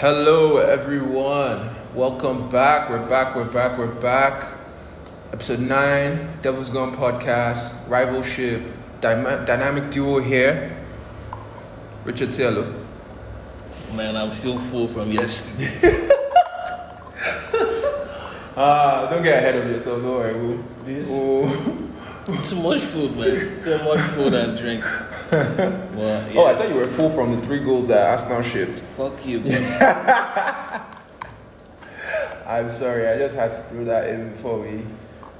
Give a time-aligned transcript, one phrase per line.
[0.00, 1.74] Hello, everyone.
[1.94, 2.88] Welcome back.
[2.88, 3.34] We're back.
[3.34, 3.76] We're back.
[3.78, 4.46] We're back.
[5.32, 10.76] Episode nine, Devil's Gunn podcast, rivalship, dyma- dynamic duo here.
[12.04, 12.72] Richard, say hello.
[13.94, 16.04] Man, I'm still full from yesterday.
[18.60, 20.02] Ah, don't get ahead of yourself.
[20.02, 20.34] Don't worry.
[20.34, 21.78] We'll, This- we'll-
[22.44, 23.60] Too much food, man.
[23.60, 24.84] Too much food and drink.
[25.30, 26.40] Well, yeah.
[26.40, 28.80] Oh, I thought you were full from the three goals that Arsenal shipped.
[28.96, 29.40] Fuck you.
[32.46, 33.08] I'm sorry.
[33.08, 34.82] I just had to throw that in before we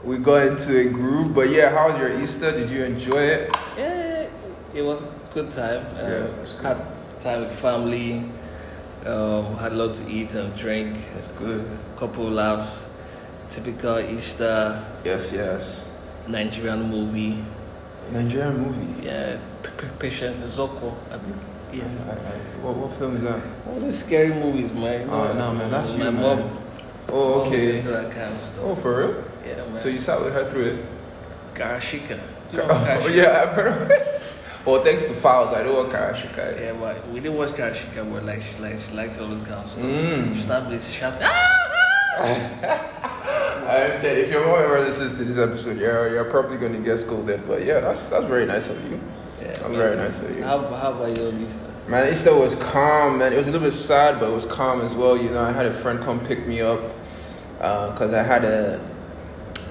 [0.05, 1.34] we got into a groove.
[1.34, 2.52] But yeah, how was your Easter?
[2.52, 3.56] Did you enjoy it?
[3.77, 4.28] yeah,
[4.74, 5.84] it was a good time.
[5.97, 6.66] Uh, Yeah, that's good.
[6.66, 8.30] Had time with family.
[9.06, 10.98] Um, had a lot to eat and drink.
[11.14, 11.64] That's good.
[11.64, 12.91] A Couple laughs.
[13.48, 16.00] Typical Easter Yes, yes.
[16.27, 17.42] Nigerian movie.
[18.12, 19.06] Nigerian movie.
[19.06, 19.39] Yeah,
[19.98, 20.95] Patience Ozokwor.
[21.11, 21.37] I think.
[21.73, 22.09] Yes.
[22.09, 22.15] I, I,
[22.65, 23.41] what, what film is that?
[23.67, 25.09] All these scary movies, man.
[25.11, 26.17] Oh, no, man, that's you, mom.
[26.17, 26.56] man.
[27.11, 27.83] Oh, mom okay.
[27.83, 28.59] Kind of.
[28.62, 29.25] Oh, for real?
[29.47, 29.78] Yeah, man.
[29.78, 30.87] So you sat with her through it?
[31.55, 32.19] Karashika.
[32.53, 32.69] You know
[33.03, 34.06] Oh, yeah, I've heard.
[34.65, 36.69] Well, thanks to Files, I know what Karashika is.
[36.69, 39.65] Yeah, but we didn't watch Karashika, but like she like she likes all this kind
[39.65, 39.83] of stuff.
[39.83, 40.34] Mm.
[40.34, 41.22] She started shouting.
[41.22, 43.15] Ah!
[43.70, 47.47] If your mom ever listens to this episode, you're, you're probably going to get scolded.
[47.47, 49.00] But yeah, that's that's very nice of you.
[49.41, 50.42] Yeah, That's very nice of you.
[50.42, 51.70] How, how about your Easter?
[51.86, 53.33] Man, Easter was calm, man.
[53.33, 55.16] It was a little bit sad, but it was calm as well.
[55.16, 56.80] You know, I had a friend come pick me up
[57.58, 58.80] because I had a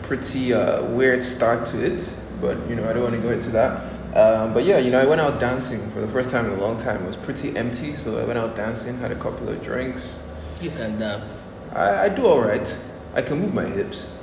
[0.04, 2.16] pretty uh, weird start to it.
[2.39, 3.84] But, you know, I don't want to go into that.
[4.16, 6.61] Um, but yeah, you know, I went out dancing for the first time in a
[6.61, 7.04] long time.
[7.04, 10.26] It was pretty empty, so I went out dancing, had a couple of drinks.
[10.61, 11.44] You can dance.
[11.73, 12.67] I, I do all right.
[13.14, 14.20] I can move my hips.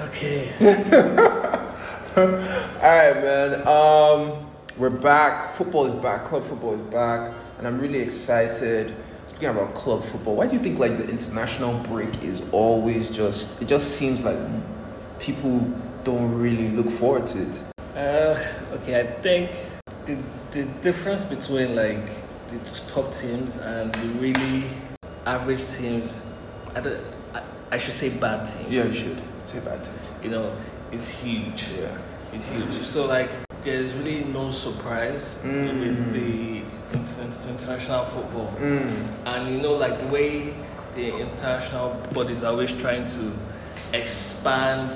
[0.00, 0.50] Okay.
[2.16, 3.66] All right, man.
[3.66, 5.50] Um, we're back.
[5.50, 6.24] Football is back.
[6.24, 8.94] Club football is back, and I'm really excited.
[9.26, 13.60] Speaking about club football, why do you think like the international break is always just?
[13.60, 14.38] It just seems like
[15.18, 15.60] people
[16.04, 17.60] don't really look forward to it.
[17.94, 18.40] Uh,
[18.72, 19.50] okay, I think
[20.06, 20.16] the
[20.52, 22.08] the difference between like
[22.48, 24.64] the top teams and the really
[25.26, 26.24] average teams,
[26.74, 27.00] I, don't,
[27.70, 28.70] I, I should say bad teams.
[28.70, 30.24] Yeah, you should say bad things.
[30.24, 30.56] You know,
[30.92, 31.64] it's huge.
[31.78, 31.96] Yeah.
[32.32, 32.84] It's huge.
[32.84, 33.30] So like,
[33.62, 35.80] there's really no surprise Mm.
[35.80, 36.62] with the
[37.50, 38.52] international football.
[38.60, 39.06] Mm.
[39.26, 40.54] And you know, like the way
[40.94, 43.32] the international bodies are always trying to
[43.92, 44.90] expand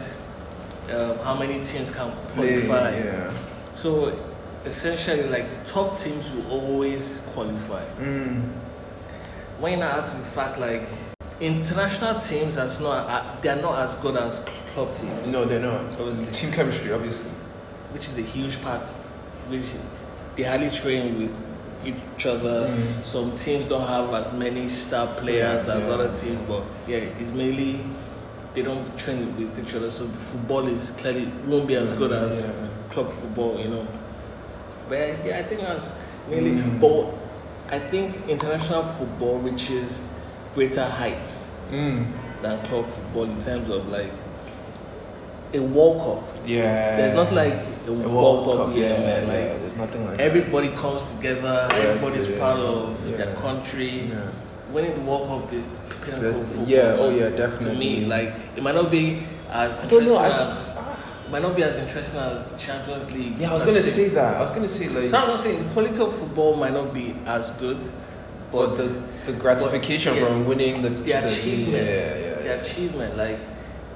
[0.93, 2.65] um, how many teams can Play.
[2.66, 2.97] qualify.
[2.97, 3.33] Yeah.
[3.75, 4.19] So
[4.65, 7.84] essentially, like the top teams will always qualify.
[8.00, 8.50] Mm.
[9.60, 10.89] When you add to the fact, like
[11.42, 14.38] international teams, as not uh, they are not as good as
[14.72, 15.30] club teams.
[15.32, 15.80] No, they're not.
[16.00, 16.26] Obviously.
[16.30, 17.30] Team chemistry, obviously.
[17.92, 18.88] which is a huge part.
[19.48, 19.64] Which
[20.36, 21.42] they hardly train with
[21.84, 22.69] each other.
[22.69, 23.04] Mm.
[23.04, 25.91] Some teams don't have as many star players Players, as yeah.
[25.91, 27.84] other teams, but yeah, it's mainly
[28.54, 29.91] they don't train with each other.
[29.91, 32.69] So the football is clearly won't be as good as Yeah.
[32.91, 33.86] club football, you know.
[34.88, 35.92] But yeah, I think that's
[36.30, 36.62] mainly.
[36.62, 36.80] Mm.
[36.80, 40.03] But I think international football reaches
[40.54, 42.06] greater heights Mm.
[42.42, 44.10] than club football in terms of like
[45.54, 46.38] a World Cup.
[46.46, 46.96] Yeah.
[46.96, 47.52] There's not like
[47.86, 49.28] a, A World, Cup, yeah, yeah, man.
[49.28, 50.22] Like yeah, there's nothing like that.
[50.24, 54.08] everybody comes together, Yeah, everybody's yeah, proud of their country.
[54.10, 54.28] Yeah.
[54.72, 56.64] Winning the World Cup is the pinnacle football.
[56.66, 57.78] yeah, oh, yeah, To definitely.
[58.00, 60.12] me, like it might not be as I don't know.
[60.24, 60.76] interesting I, as
[61.30, 63.38] might not be as interesting as the Champions League.
[63.38, 64.36] yeah, I was gonna say that.
[64.36, 65.10] I was gonna say like.
[65.10, 67.78] So I'm not saying the quality of football might not be as good,
[68.52, 72.60] but, the, the gratification but, yeah, from winning the, the the achievement, yeah, yeah, the
[72.60, 73.40] achievement, like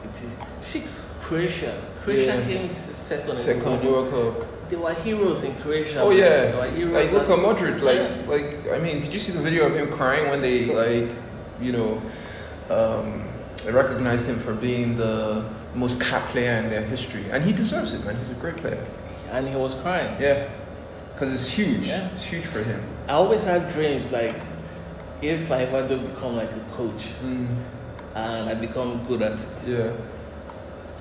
[0.05, 0.37] it is.
[0.61, 0.85] See,
[1.21, 3.39] Croatia, Croatia came second.
[3.39, 4.69] Second World Euro Cup.
[4.69, 6.01] They were heroes in Croatia.
[6.01, 6.95] Oh yeah, they were heroes.
[6.95, 7.83] like look at Modric.
[7.83, 11.15] Like like I mean, did you see the video of him crying when they like,
[11.61, 12.03] you know,
[12.71, 13.29] um,
[13.65, 15.45] they recognized him for being the
[15.75, 18.17] most cap player in their history, and he deserves it, man.
[18.17, 18.83] He's a great player.
[19.31, 20.21] and he was crying.
[20.21, 20.49] Yeah,
[21.17, 21.89] because it's huge.
[21.89, 22.09] Yeah.
[22.15, 22.83] It's huge for him.
[23.09, 24.37] I always had dreams like
[25.23, 29.93] if I ever do become like a coach and I become good at it Yeah.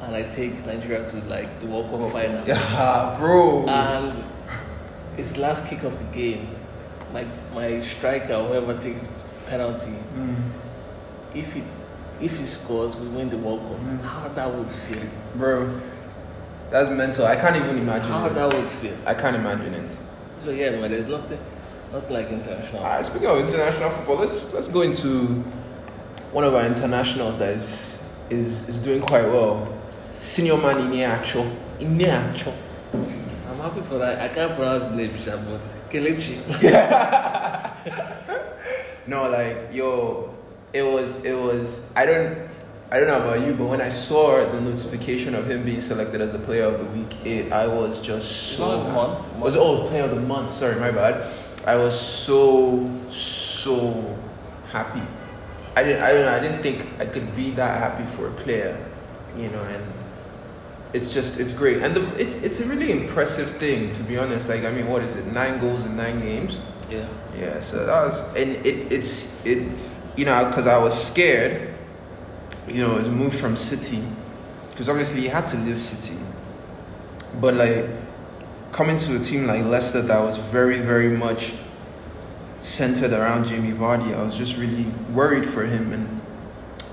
[0.01, 3.67] and I take Nigeria to like the World Cup final Yeah, bro.
[3.67, 4.23] and
[5.17, 6.47] it's last kick of the game.
[7.13, 9.07] My my striker, whoever takes the
[9.47, 10.35] penalty, Mm.
[11.33, 11.61] if he
[12.21, 13.79] if he scores, we win the World Cup.
[13.79, 14.01] Mm.
[14.01, 15.09] How that would feel?
[15.35, 15.79] Bro,
[16.75, 17.25] that's mental.
[17.25, 18.11] I can't even imagine.
[18.11, 18.33] How it.
[18.33, 18.97] that would feel?
[19.05, 19.97] I can't imagine it.
[20.39, 21.39] So yeah, man, there's nothing,
[21.93, 22.83] not like international.
[22.83, 25.41] All right, speaking of international football, let's let's go into
[26.33, 29.73] one of our internationals that is is, is doing quite well.
[30.19, 31.49] Senior man Ineacho.
[31.79, 32.53] Ineacho.
[32.93, 34.19] I'm happy for that.
[34.19, 35.13] I can't pronounce the name,
[35.45, 36.41] but Kelechi.
[39.07, 40.35] no, like yo,
[40.73, 41.89] it was it was.
[41.95, 42.44] I don't
[42.91, 46.21] I don't know about you, but when I saw the notification of him being selected
[46.21, 48.83] as the player of the week, it I was just so.
[48.83, 49.25] Month.
[49.35, 50.53] Oh, was oh player of the month?
[50.53, 51.27] Sorry, my bad.
[51.65, 54.17] I was so so
[54.71, 55.01] happy.
[55.75, 56.35] I didn't I don't know.
[56.35, 58.77] I didn't think I could be that happy for a player,
[59.35, 59.83] you know, and
[60.93, 64.47] it's just it's great and the, it's it's a really impressive thing to be honest.
[64.47, 65.25] Like I mean, what is it?
[65.25, 66.61] Nine goals in nine games.
[66.89, 67.07] Yeah.
[67.37, 69.67] Yeah, so that was, and it, it's, it,
[70.15, 71.73] you know, because I was scared,
[72.67, 74.01] you know, his move from City,
[74.69, 76.19] because obviously he had to leave City,
[77.39, 77.85] but like
[78.71, 81.53] coming to a team like Leicester that was very, very much
[82.59, 86.21] centered around Jamie Vardy, I was just really worried for him, and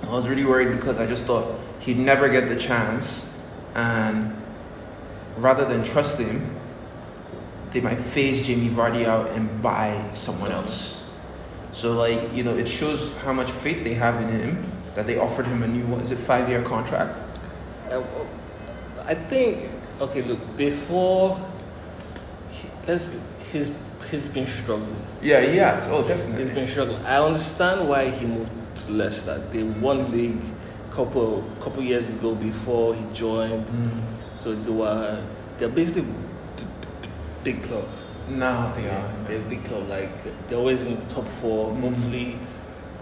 [0.02, 3.40] I was really worried because I just thought he'd never get the chance,
[3.74, 4.36] and
[5.36, 6.56] rather than trust him,
[7.72, 11.10] they might phase Jamie Vardy out and buy someone else.
[11.72, 15.18] So like you know, it shows how much faith they have in him that they
[15.18, 17.20] offered him a new what is it five year contract.
[17.90, 18.02] Uh,
[19.04, 20.22] I think okay.
[20.22, 21.38] Look, before
[22.50, 23.18] he, let's be,
[23.52, 23.74] he's
[24.10, 24.96] he's been struggling.
[25.20, 25.88] Yeah, he has.
[25.88, 27.04] Oh, he's been struggling.
[27.04, 28.50] I understand why he moved
[28.86, 29.38] to Leicester.
[29.50, 30.40] They won league
[30.90, 33.66] couple couple years ago before he joined.
[33.66, 34.02] Mm.
[34.36, 35.22] So they were
[35.58, 36.04] they're basically
[37.42, 37.88] big club.
[38.28, 39.12] No, they are.
[39.24, 39.88] They're a big club.
[39.88, 40.10] Like
[40.46, 41.72] they're always in top four.
[41.72, 41.80] Mm.
[41.80, 42.38] Hopefully,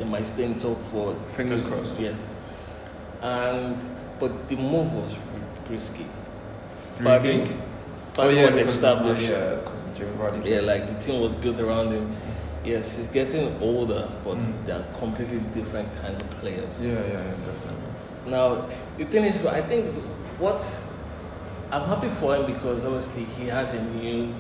[0.01, 1.15] they might stay in top four.
[1.27, 2.01] Fingers crossed.
[2.01, 2.15] Yeah.
[3.23, 3.77] And
[4.19, 5.15] but the move was
[5.69, 6.05] risky.
[6.05, 7.49] You But I think?
[7.49, 7.61] think
[8.19, 9.23] Oh yeah, was established.
[9.29, 9.59] Yeah,
[9.95, 10.45] Jamie Vardy.
[10.47, 12.11] Yeah, like the team was built around him.
[12.65, 14.53] Yes, he's getting older, but Mm.
[14.67, 16.81] they're completely different kinds of players.
[16.81, 17.87] Yeah, yeah, yeah, definitely.
[18.27, 18.67] Now,
[18.99, 19.95] the thing is, I think
[20.39, 20.61] what
[21.73, 24.35] I'm happy for him because obviously he has a new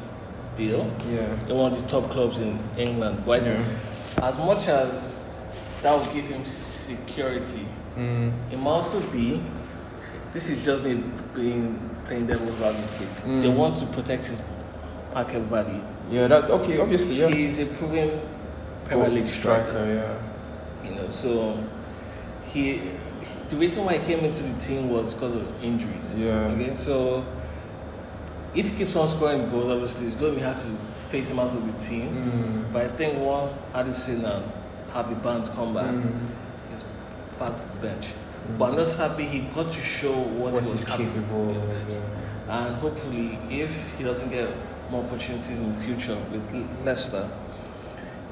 [0.56, 1.48] deal Yeah.
[1.48, 3.22] in one of the top clubs in England.
[3.26, 3.62] But Yeah.
[4.22, 5.19] as much as
[5.82, 7.66] that will give him security,
[7.96, 8.32] Mm.
[8.52, 9.42] it might also be
[10.32, 11.02] this is just me
[11.34, 13.24] being playing devil's advocate.
[13.26, 13.42] Mm.
[13.42, 14.42] They want to protect his
[15.12, 15.82] market value.
[16.10, 16.78] Yeah, that okay.
[16.78, 17.28] Obviously, yeah.
[17.28, 18.20] He's a proven
[18.84, 19.84] Premier League striker.
[19.86, 20.88] Yeah.
[20.88, 21.58] You know, so
[22.44, 22.80] he
[23.48, 26.18] the reason why he came into the team was because of injuries.
[26.18, 26.46] Yeah.
[26.54, 27.24] Okay, so
[28.54, 30.68] if he keeps on scoring goals, obviously it's going to have to
[31.08, 32.08] face him out of the team.
[32.08, 32.72] Mm.
[32.72, 34.44] But I think once Maddison and
[34.92, 36.12] Harvey Barnes come back, Mm.
[36.70, 36.84] he's
[37.38, 38.08] back to the bench.
[38.58, 41.88] But I'm just happy he got to show what, What he was he's capable of.
[41.88, 41.96] Yeah.
[42.66, 44.48] And hopefully, if he doesn't get
[44.90, 47.28] more opportunities in the future with Le- Leicester,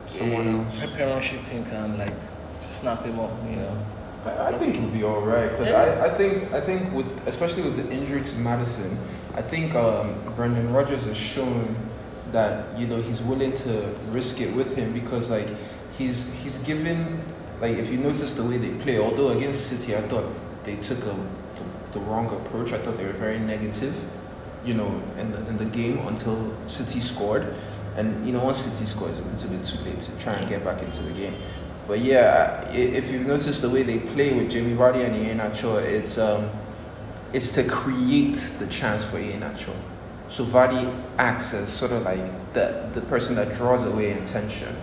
[0.06, 0.90] Someone a else.
[0.94, 2.14] Premiership team can like
[2.62, 3.30] snap him up.
[3.48, 3.78] You know.
[4.26, 6.02] I, I think he'll be all right because Yeah.
[6.02, 8.98] I, I think I think with especially with the injury to Maddison,
[9.34, 11.76] I think um, Brendan Rodgers has shown
[12.32, 15.48] that you know he's willing to risk it with him because like
[15.98, 17.22] he's he's given
[17.60, 20.26] like if you notice the way they play, although against City I thought
[20.64, 21.16] they took a
[21.56, 22.72] the, the wrong approach.
[22.72, 24.04] I thought they were very negative,
[24.64, 27.52] you know, in the in the game until City scored,
[27.96, 30.48] and you know once City scores, it's a little bit too late to try and
[30.48, 31.34] get back into the game.
[31.88, 36.18] But yeah, if you've noticed the way they play with Jamie Vardy and Iheanacho, it's
[36.18, 36.50] um,
[37.32, 39.74] it's to create the chance for Iheanacho.
[40.28, 44.76] So Vardy acts as sort of like the the person that draws away intention.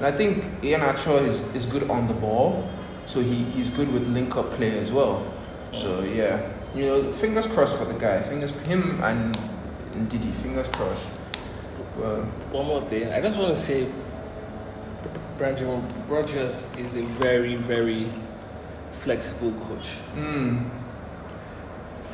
[0.00, 2.66] And I think Iheanacho is, is good on the ball,
[3.04, 5.30] so he, he's good with link up play as well.
[5.74, 6.40] So yeah,
[6.74, 8.22] you know, fingers crossed for the guy.
[8.22, 9.36] Fingers him and
[10.08, 10.30] Didi.
[10.42, 11.10] Fingers crossed.
[11.98, 13.86] Well, One more thing, I just want to say,
[15.36, 18.10] Brendan Rodgers is a very, very
[18.92, 19.88] flexible coach.
[20.16, 20.64] mm,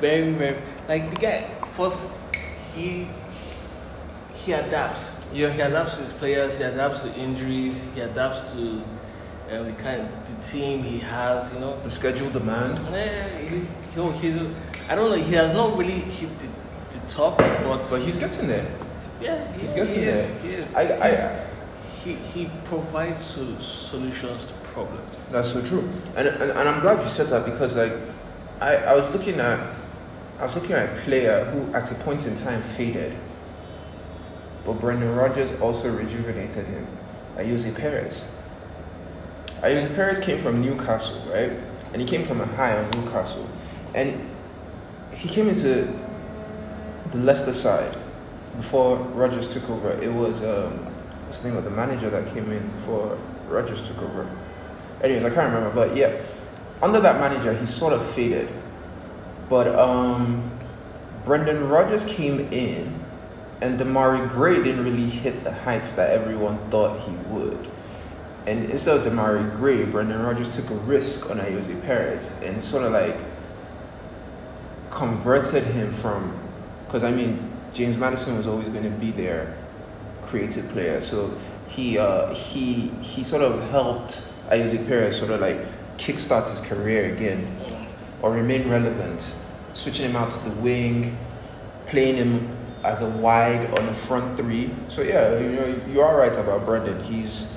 [0.01, 0.57] Very, very
[0.89, 1.49] like the guy.
[1.73, 2.05] First,
[2.75, 3.09] he
[4.35, 5.16] he adapts.
[5.33, 5.51] Yeah.
[5.51, 6.59] He adapts to his players.
[6.59, 7.87] He adapts to injuries.
[7.95, 8.83] He adapts to um,
[9.67, 11.53] the kind of the team he has.
[11.53, 11.81] You know.
[11.83, 12.79] the schedule demand.
[12.95, 13.57] Eh, he,
[13.95, 14.41] he, he's.
[14.89, 15.17] I don't know.
[15.17, 16.47] He has not really hit the,
[16.99, 18.67] the top, but But he's getting there.
[19.21, 20.27] yeah, he, He's getting he is.
[20.29, 20.39] there.
[20.43, 20.75] He is.
[20.75, 21.47] I, I,
[22.05, 25.27] he, he provides sol- solutions to problems.
[25.33, 27.93] That's so true, and, and and I'm glad you said that because like,
[28.61, 29.59] I I was looking at,
[30.39, 33.17] I was looking at a player who at a point in time faded.
[34.67, 36.87] But Brendan Rodgers also rejuvenated him.
[37.37, 38.29] Ayoze Perez.
[39.61, 41.53] Ayoze Perez came from Newcastle, right?
[41.93, 43.49] And he came from a high on Newcastle,
[43.95, 44.29] and
[45.13, 45.89] he came into
[47.13, 47.97] the Leicester side
[48.57, 49.93] before Rodgers took over.
[50.03, 50.73] It was um,
[51.27, 53.19] what's the name of the manager that came in before
[53.49, 54.29] Rodgers took over?
[55.03, 56.13] Anyways, I can't remember, but yeah,
[56.83, 58.49] under that manager, he sort of faded.
[59.49, 60.51] But um,
[61.25, 62.96] Brendan Rodgers came in,
[63.61, 67.69] and Demarai Gray didn't really hit the heights that everyone thought he would.
[68.47, 72.85] and instead of Demarai Gray, Brendan Rodgers took a risk on Ayoze Perez and sort
[72.85, 73.19] of like
[74.91, 76.39] converted him from,
[76.87, 79.55] because I mean, James Maddison was always going to be their
[80.23, 81.01] creative player.
[81.01, 81.37] So
[81.69, 85.59] he uh, he he sort of helped Ayoze Perez sort of like
[85.99, 87.57] kickstart his career again
[88.23, 89.37] or remain relevant,
[89.73, 91.19] switching him out to the wing,
[91.87, 92.56] playing him
[92.87, 94.71] as a wide on the front three.
[94.89, 97.03] So yeah, you know you are right about Brendan.
[97.03, 97.49] He's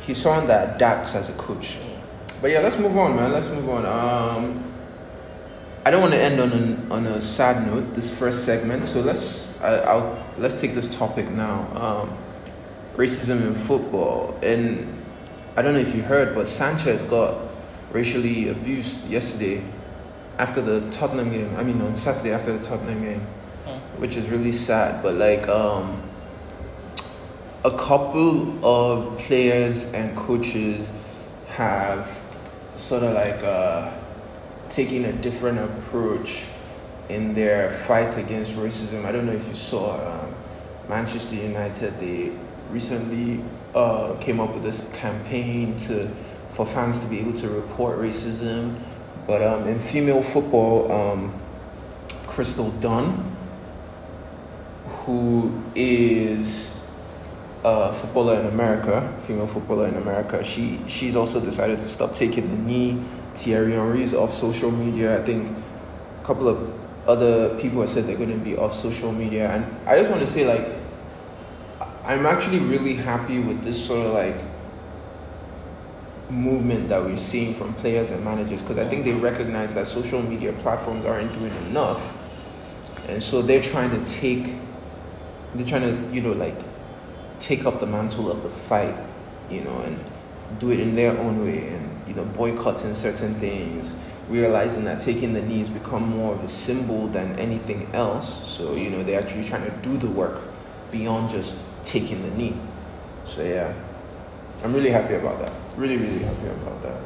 [0.00, 1.78] he's someone that adapts as a coach.
[2.40, 3.32] But yeah, let's move on, man.
[3.32, 3.86] Let's move on.
[3.86, 4.64] Um,
[5.84, 7.94] I don't want to end on an, on a sad note.
[7.94, 11.68] This first segment, so let's I, I'll let's take this topic now.
[11.74, 12.18] Um,
[12.96, 14.86] racism in football, and
[15.56, 17.36] I don't know if you heard, but Sanchez got
[17.92, 19.62] racially abused yesterday
[20.38, 21.54] after the Tottenham game.
[21.56, 23.26] I mean, on Saturday after the Tottenham game,
[24.00, 25.02] which is really sad.
[25.02, 26.02] But like, um,
[27.64, 30.92] a couple of players and coaches
[31.48, 32.20] have
[32.74, 33.92] sort of like uh,
[34.70, 36.46] taking a different approach
[37.10, 39.04] in their fight against racism.
[39.04, 40.34] I don't know if you saw um,
[40.88, 41.98] Manchester United.
[42.00, 42.32] They
[42.70, 46.08] recently uh, came up with this campaign to
[46.48, 48.78] for fans to be able to report racism.
[49.26, 51.40] But um, in female football, um,
[52.26, 53.36] Crystal Dunn,
[55.04, 56.80] who is
[57.64, 62.48] a footballer in America, female footballer in America, she she's also decided to stop taking
[62.48, 63.02] the knee.
[63.34, 65.20] Thierry Henry is off social media.
[65.20, 65.56] I think
[66.20, 66.72] a couple of
[67.08, 70.22] other people have said they're going to be off social media, and I just want
[70.22, 70.80] to say like
[72.04, 74.36] I'm actually really happy with this sort of like
[76.30, 80.22] movement that we're seeing from players and managers because I think they recognize that social
[80.22, 82.16] media platforms aren't doing enough.
[83.08, 84.54] And so they're trying to take
[85.54, 86.56] they're trying to, you know, like
[87.38, 88.94] take up the mantle of the fight,
[89.50, 89.98] you know, and
[90.58, 93.94] do it in their own way and, you know, boycotting certain things,
[94.28, 98.48] realizing that taking the knees become more of a symbol than anything else.
[98.48, 100.42] So, you know, they're actually trying to do the work
[100.90, 102.56] beyond just taking the knee.
[103.24, 103.72] So yeah.
[104.62, 105.52] I'm really happy about that.
[105.76, 106.96] Really, really happy about that.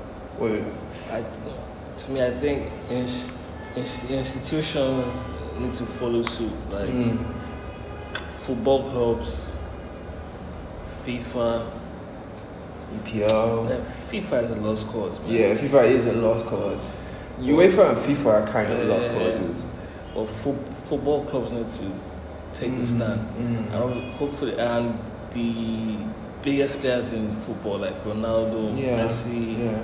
[1.12, 1.24] I,
[1.96, 3.38] to me, I think inst-
[3.76, 5.14] inst- institutions
[5.58, 6.52] need to follow suit.
[6.70, 7.33] Like Mm.
[8.46, 9.58] Football clubs,
[11.04, 11.66] FIFA.
[13.04, 13.68] EPL.
[13.68, 15.30] Yeah, FIFA is a lost cause, man.
[15.32, 16.90] Yeah, FIFA is a lost cause.
[17.40, 19.64] UEFA and FIFA are kind of lost causes.
[20.14, 21.84] But fo- football clubs need to
[22.52, 23.20] take a Mhm, stand.
[23.36, 23.72] mhm.
[23.74, 24.96] And hopefully, and
[25.32, 25.96] the
[26.42, 29.00] biggest players in football like Ronaldo, Yeah.
[29.04, 29.78] Messi, Yeah.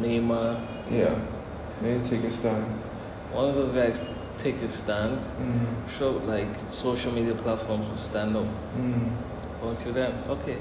[0.00, 0.60] Neymar.
[0.90, 1.14] Yeah.
[1.82, 2.64] they need to take a stand.
[3.34, 4.00] Once those guys
[4.38, 5.88] take a stand, Mm.
[5.98, 8.46] sure, like social media platforms will stand up.
[8.78, 9.10] Mm.
[9.62, 10.58] Until then, okay.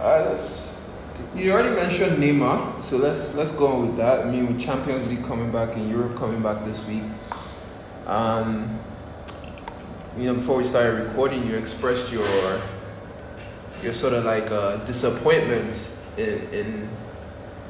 [0.00, 0.74] Alright, let's.
[1.34, 4.20] You already mentioned Neymar, so let's let's go on with that.
[4.26, 7.02] I mean, with Champions League coming back and Europe coming back this week,
[8.06, 8.78] um,
[10.16, 12.24] you know, before we started recording, you expressed your
[13.82, 16.88] your sort of like uh, disappointment in in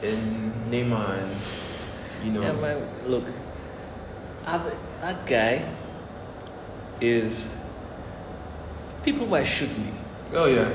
[0.02, 1.30] in Neymar, and
[2.24, 2.88] you know, Yeah, man.
[3.06, 3.24] Look,
[4.46, 4.66] I've,
[5.00, 5.68] that guy
[7.00, 7.56] is.
[9.04, 9.90] People might shoot me,
[10.34, 10.68] oh yeah,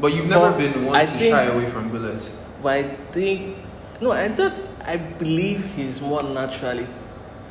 [0.00, 2.34] but you've never But been one I to think- shy away from bullets.
[2.62, 3.56] but I think
[4.00, 4.54] no, I don't.
[4.84, 6.86] I believe he's more naturally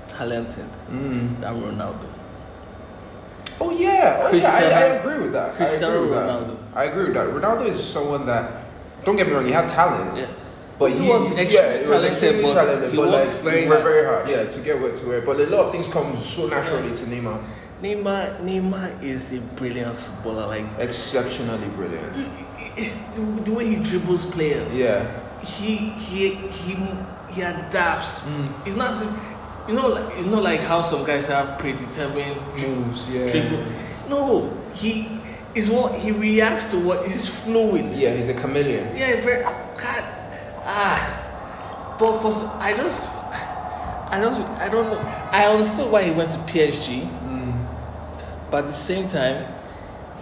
[0.07, 1.39] talented Mm.
[1.41, 2.07] than Ronaldo.
[3.61, 5.55] Oh yeah, oh, yeah I, I agree with that.
[5.55, 6.47] Cristiano I agree with Ronaldo.
[6.73, 6.77] That.
[6.79, 7.27] I agree with that.
[7.29, 8.51] Ronaldo is someone that,
[9.05, 10.27] don't get me wrong, he had talent, Yeah,
[10.79, 13.83] but He he, was yeah, extremely was talented, talented, he but works like, very hard.
[13.83, 15.21] very hard, yeah, to get where to where.
[15.21, 17.41] But a lot of things come so naturally to Neymar.
[17.81, 18.39] Neymar.
[18.41, 20.47] Neymar is a brilliant footballer.
[20.47, 22.15] Like Exceptionally brilliant.
[23.45, 24.73] the way he dribbles players.
[24.75, 25.05] Yeah.
[25.43, 26.75] he he he
[27.29, 28.19] he adapts.
[28.21, 28.67] Mm.
[28.67, 28.95] It's not
[29.67, 33.27] you know like it's not like how some guys have predetermined Moves, yeah.
[33.31, 33.63] dribble.
[34.09, 35.19] No, he
[35.53, 37.93] is what he reacts to what is fluid.
[37.93, 38.95] Yeah, he's a chameleon.
[38.95, 40.03] Yeah, very God,
[40.65, 41.95] ah.
[41.97, 43.09] But for I just
[44.11, 44.99] I don't I don't know.
[45.31, 47.67] I understood why he went to PSG, Mm.
[48.51, 49.45] but at the same time,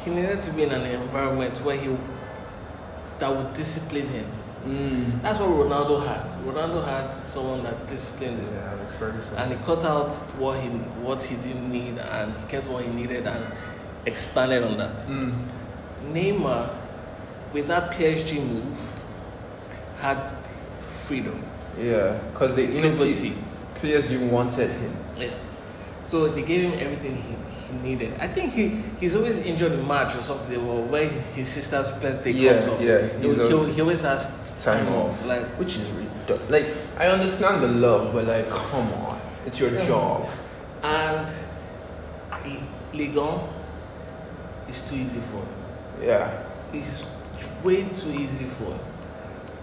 [0.04, 1.96] he needed to be in an environment where he
[3.20, 4.26] that would discipline him.
[4.66, 5.22] Mm.
[5.22, 6.24] That's what Ronaldo had.
[6.46, 8.54] Ronaldo had someone that disciplined him.
[8.54, 9.38] Yeah, Alex Ferguson.
[9.38, 10.70] And he cut out what he
[11.04, 13.46] what he didn't need and he kept what he needed and
[14.06, 14.98] expanded on that.
[15.08, 15.34] Mm.
[16.12, 16.70] Neymar,
[17.54, 18.80] with that PSG move,
[20.00, 20.18] had
[21.06, 21.44] freedom,
[21.80, 23.34] Yeah, because know, liberty.
[23.76, 24.96] PSG wanted him.
[25.18, 25.32] Yeah.
[26.04, 27.36] So they gave him everything he,
[27.74, 28.14] he needed.
[28.20, 32.32] I think he he's always injured in March or something, or when his sister's birthday
[32.32, 32.82] Yeah, comes up.
[32.82, 35.12] yeah, He, he, always- he always has Time time, off.
[35.22, 35.26] off.
[35.26, 36.50] Like Which is ridiculous.
[36.50, 39.20] Like, I understand the love, but like, come on.
[39.46, 39.88] It's your Yeah.
[39.88, 40.30] job.
[40.84, 41.30] and
[42.94, 43.40] Ligue 1
[44.70, 45.48] is too easy for him.
[46.08, 46.44] Yeah.
[46.74, 47.06] It's
[47.64, 48.80] way too easy for him.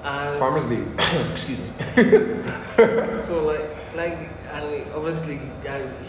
[0.03, 0.87] And Farmers League.
[1.31, 1.67] Excuse me.
[3.27, 4.19] So like, like,
[4.53, 5.39] and obviously,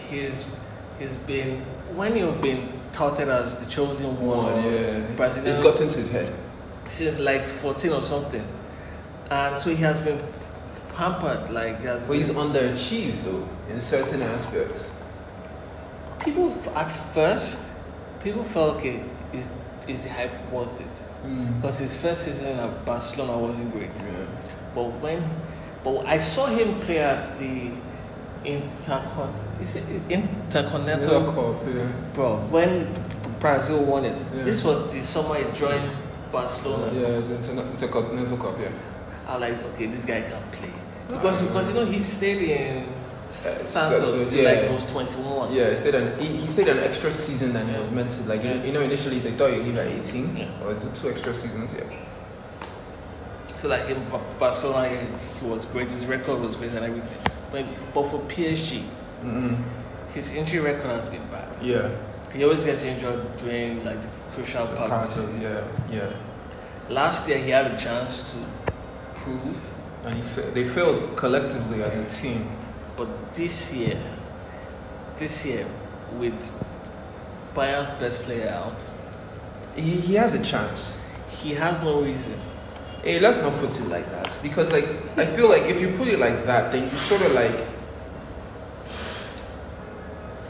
[0.10, 0.46] he's
[1.00, 1.62] he's been
[1.96, 5.02] when you've been touted as the chosen one, yeah.
[5.18, 6.34] Brazilian It's got into his head.
[6.88, 8.44] since like fourteen or something,
[9.30, 10.22] and so he has been
[10.96, 11.50] pampered.
[11.52, 14.90] Like, he has But he's been- underachieved though in certain aspects.
[16.20, 17.70] people f- at first,
[18.24, 19.50] people felt okay, is
[19.88, 21.04] is the hype worth it?
[21.58, 24.26] Because his first season at Barcelona wasn't great, Yeah.
[24.74, 25.24] but when,
[25.84, 27.72] but I saw him play at the
[28.44, 31.84] Intercont, is it Intercontinental Cup, yeah.
[32.14, 32.88] Bro, when
[33.40, 34.44] Brazil won it, Yeah.
[34.44, 35.96] this was the summer he joined
[36.32, 36.92] Barcelona.
[36.94, 38.70] Yeah, it's Inter- Intercontinental Cup, yeah.
[39.28, 40.72] I like, okay, this guy can play
[41.08, 42.86] because because you know he stayed in
[43.32, 45.52] Santos Santos, till like he was twenty one.
[45.54, 48.22] Yeah, he stayed an he, he stayed an extra season than he was meant to.
[48.24, 48.64] Like you, Yeah.
[48.64, 50.48] you know, initially they thought you leave at eighteen, Yeah.
[50.64, 51.74] or is it two extra seasons?
[51.74, 51.84] Yeah.
[53.58, 54.90] So like in Ba- Barcelona,
[55.40, 55.92] he, was great.
[55.92, 57.32] His record was great and everything.
[57.52, 58.84] But but for PSG,
[59.24, 59.58] mm
[60.14, 61.48] his injury record has been bad.
[61.62, 61.90] Yeah.
[62.34, 65.26] He always gets injured during like the crucial So parts.
[65.42, 66.14] Yeah, yeah.
[66.90, 68.38] Last year he had a chance to
[69.16, 69.58] prove,
[70.04, 72.46] And he fa- they failed collectively as a team.
[73.02, 73.98] But this year,
[75.18, 75.66] this year
[76.20, 76.40] with
[77.56, 78.80] Bayern's best player out,
[79.76, 81.00] He, he has a chance.
[81.42, 82.40] he has no reason.
[83.04, 84.86] Hey, let's not put it like that because, like,
[85.18, 87.56] I feel like if you put it like that, then you sort of like.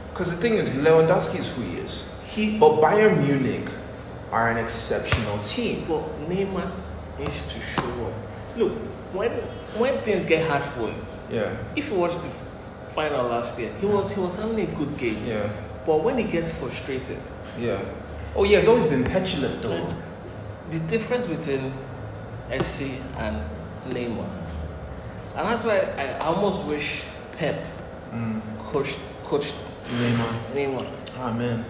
[0.09, 3.69] Because the thing is, Lewandowski is who he is, He but Bayern Munich
[4.31, 5.85] are an exceptional team.
[5.87, 6.69] but Neymar
[7.17, 8.57] needs to show up.
[8.57, 8.73] Look,
[9.13, 9.31] when
[9.79, 10.99] when things get hard for him,
[11.31, 12.29] Yeah, if you watch the
[12.93, 15.25] final last year, he was he was having a good game.
[15.25, 15.49] yeah,
[15.85, 17.17] But when he gets frustrated,
[17.59, 17.79] yeah.
[18.35, 19.87] Oh yeah, he's always been petulant though.
[20.69, 21.73] the difference between
[22.59, 22.83] SC
[23.17, 23.41] and
[23.89, 24.27] Neymar,
[25.35, 27.03] and that's why I almost wish
[27.37, 27.65] Pep
[28.13, 28.41] Mm.
[28.59, 29.53] coached coached
[29.85, 30.33] Neymar.
[30.53, 30.85] Neymar.
[31.17, 31.63] Ah man,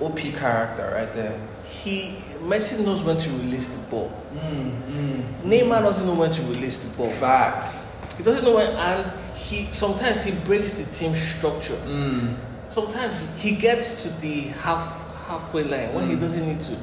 [0.00, 1.40] OP character right there.
[1.64, 4.12] He Messi knows when to release the ball.
[4.34, 5.24] Mm, mm.
[5.44, 7.08] Neymar doesn't know when to release the ball.
[7.12, 7.93] Facts.
[8.16, 11.76] He doesn't know when, and he sometimes he breaks the team structure.
[11.86, 12.36] Mm.
[12.68, 16.20] Sometimes he gets to the half halfway line when he Mm.
[16.20, 16.76] doesn't need to.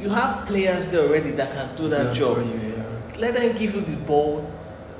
[0.00, 2.38] You have players there already that can do that Yeah, job.
[2.38, 2.44] you,
[2.76, 3.18] yeah.
[3.20, 4.48] Let them give you the ball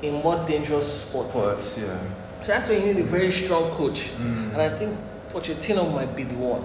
[0.01, 1.33] in more dangerous spots.
[1.35, 1.97] But yeah.
[2.43, 4.09] So that's why you need a very strong coach.
[4.17, 4.53] Mm.
[4.53, 4.97] And I think
[5.31, 6.63] Pochettino might be the one.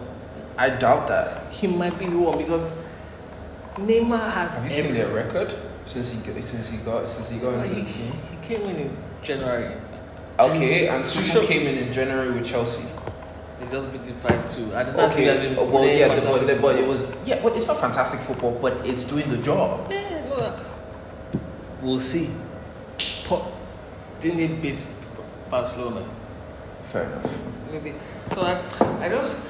[0.58, 1.52] I doubt that.
[1.52, 2.70] He might be the one because
[3.78, 5.52] Neymar has Have you seen their record
[5.84, 8.12] since he got- since he got since he got into he, the team?
[8.30, 9.74] he came in in January.
[10.38, 12.84] Okay, and Tuchel came in in January with Chelsea.
[13.62, 14.74] He just beat it 5 2.
[14.76, 17.04] I did not think Okay, that uh, well, yeah, the, but, the, but it was
[17.24, 19.90] yeah, but it's not fantastic football, but it's doing the job.
[19.90, 20.56] Yeah, yeah, no, no.
[21.80, 22.30] We'll see.
[23.24, 23.50] Po-
[24.20, 24.84] didn't they beat
[25.48, 26.06] Barcelona?
[26.84, 27.30] Fair enough.
[27.72, 27.94] Maybe.
[28.32, 28.60] So I,
[29.04, 29.46] I just,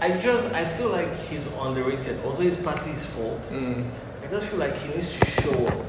[0.00, 2.20] I just, I feel like he's underrated.
[2.24, 3.88] Although it's partly his fault, Mm.
[4.22, 5.86] I just feel like he needs to show up.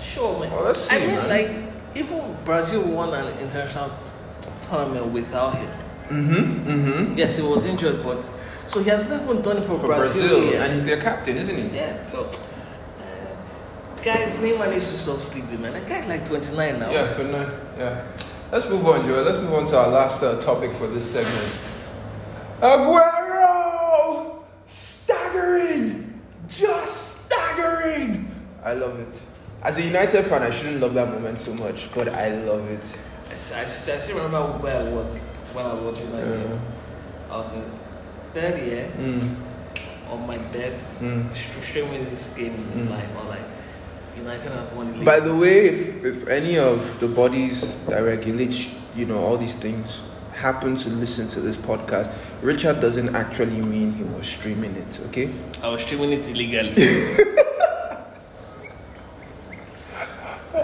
[0.00, 0.50] Show up, man.
[0.52, 1.28] Well, let's see, I mean, man.
[1.28, 1.50] like
[1.94, 3.90] even Brazil won an international
[4.68, 5.70] tournament without him.
[6.08, 6.70] Mm-hmm.
[6.70, 7.18] Mm-hmm.
[7.18, 8.28] Yes, he was injured, but
[8.66, 10.62] so he has not even done it for, For Brazil, Brazil, yet.
[10.62, 11.76] and he's their captain, isn't he?
[11.76, 15.72] Yeah, so uh, guys, Neymar needs to stop sleeping, man.
[15.72, 16.90] That guy's like 29 now.
[16.90, 17.50] Yeah, 29.
[17.78, 18.04] Yeah.
[18.50, 19.22] Let's move on, Joel.
[19.24, 21.58] Let's move on to our last uh, topic for this segment.
[22.60, 24.42] Aguero!
[24.66, 26.20] Staggering!
[26.48, 28.28] Just staggering!
[28.62, 29.24] I love it.
[29.62, 32.98] As a United fan, I shouldn't love that moment so much, but I love it.
[33.54, 36.36] I still remember where I was when I was watching that Yeah.
[36.42, 36.60] game.
[37.30, 37.62] I was in
[38.34, 39.22] third year Mm,
[40.10, 41.24] on my bed, mm.
[41.62, 42.90] streaming this game Mm.
[42.90, 43.08] live.
[43.16, 43.46] I was like,
[44.16, 45.04] United have won league.
[45.04, 49.54] By the way, if, if any of the bodies that regulate, you know, all these
[49.54, 50.02] things
[50.34, 52.10] happen to listen to this podcast,
[52.42, 55.30] Richard doesn't actually mean he was streaming it, okay?
[55.62, 56.74] I was streaming it illegally.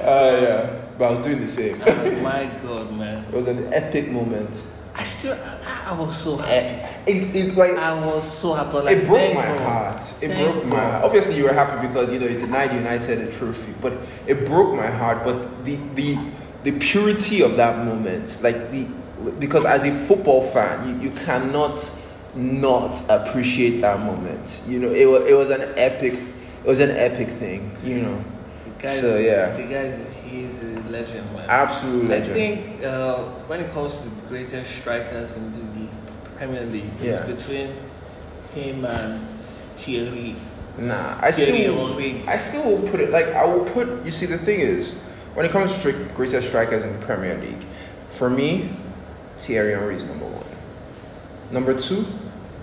[0.09, 1.81] Uh, yeah, but I was doing the same.
[1.83, 3.25] I'm my God, man.
[3.25, 4.62] It was an epic moment.
[4.94, 6.51] I still, I, I was so happy.
[6.53, 8.79] Eh, It, it, like, I was so happy.
[8.79, 9.61] Like, it broke my God.
[9.61, 10.01] heart.
[10.23, 11.05] It Thank broke my heart.
[11.05, 13.92] Obviously, you were happy because you know it denied United a trophy, but
[14.27, 15.23] it broke my heart.
[15.25, 16.18] But the the
[16.64, 18.87] the purity of that moment, like the
[19.38, 21.79] because as a football fan, you, you cannot
[22.35, 24.62] not appreciate that moment.
[24.66, 27.71] You know, it was it was an epic, it was an epic thing.
[27.85, 28.25] You know,
[28.78, 29.50] The guy, So, yeah.
[29.50, 29.90] the guy,
[30.28, 31.48] he's a legend, man.
[31.50, 35.88] absolute I think uh, when it comes to the greatest strikers in the
[36.36, 37.24] Premier League, Yeah.
[37.24, 37.74] it's between
[38.54, 39.26] him and
[39.76, 40.36] Thierry.
[40.78, 42.28] Nah, I Thierry still.
[42.28, 44.04] I still will put it like I will put.
[44.04, 44.94] You see, the thing is,
[45.34, 47.64] when it comes to greatest strikers in the Premier League,
[48.10, 48.70] for me,
[49.40, 50.44] Thierry Henry is number one.
[51.50, 52.06] Number two,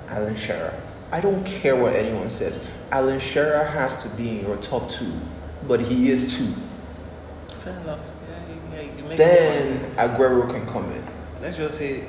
[0.07, 0.73] Alan Shearer.
[1.11, 2.57] I don't care what anyone says.
[2.91, 5.11] Alan Shearer has to be in your top two,
[5.67, 6.53] but he is too.
[7.59, 8.01] Fair enough.
[8.29, 9.95] Yeah, yeah, you make Then.
[9.95, 11.03] Aguero can come in.
[11.41, 12.07] let's just say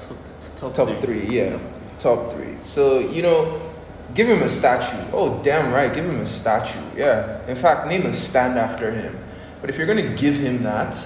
[0.00, 0.16] top,
[0.56, 1.58] top, Top three, yeah.
[1.98, 2.56] Top three.
[2.60, 3.60] So, you know,
[4.14, 5.10] give him a statue.
[5.12, 6.80] Oh, damn right, give him a statue.
[6.96, 7.44] Yeah.
[7.46, 9.18] In fact, name a stand after him.
[9.60, 10.96] But if you're going to give him that,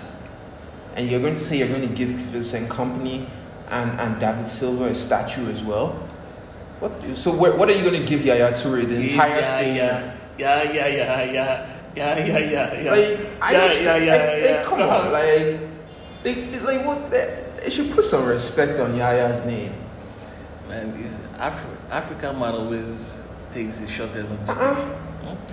[0.94, 3.28] and you're going to say you're going to give Vincent Kompany
[3.68, 6.08] and, and David Silva a statue as well,
[6.80, 7.02] what?
[7.16, 8.86] So, what, what are you going to give Yaya Toure?
[8.86, 9.76] The entire yeah, stadium?
[9.76, 12.90] Yeah, yeah, yeah, yeah, yeah, yeah, yeah, yeah, yeah.
[12.90, 14.56] Like, I yeah, just, yeah, yeah, like, yeah.
[14.56, 15.10] like, come on, uh-huh.
[15.10, 15.60] like,
[16.22, 17.10] they, they- like, what?
[17.10, 19.72] They, they should put some respect on Yaya's name.
[20.68, 23.20] Man, he's Afri- African man always
[23.52, 24.44] takes the shot at the uh-huh.
[24.44, 24.56] stage.
[24.56, 25.02] Uh-uh.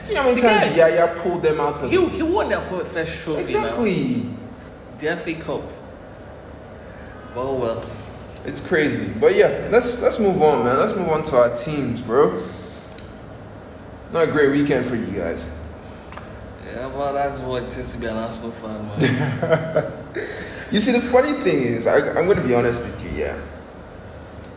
[0.07, 2.61] You know how many The times Yaya pulled them out of He, he won their
[2.61, 3.41] first trophy.
[3.41, 4.15] Exactly.
[4.15, 4.37] Now.
[4.99, 5.63] The FA Cup.
[7.35, 7.85] Oh well.
[8.45, 9.11] It's crazy.
[9.19, 10.77] But yeah, let's let's move on, man.
[10.77, 12.43] Let's move on to our teams, bro.
[14.11, 15.47] Not a great weekend for you guys.
[16.73, 19.93] Yeah, well, that's what it is to be an Arsenal fan, man.
[20.71, 23.39] You see, the funny thing is, I, I'm going to be honest with you, yeah.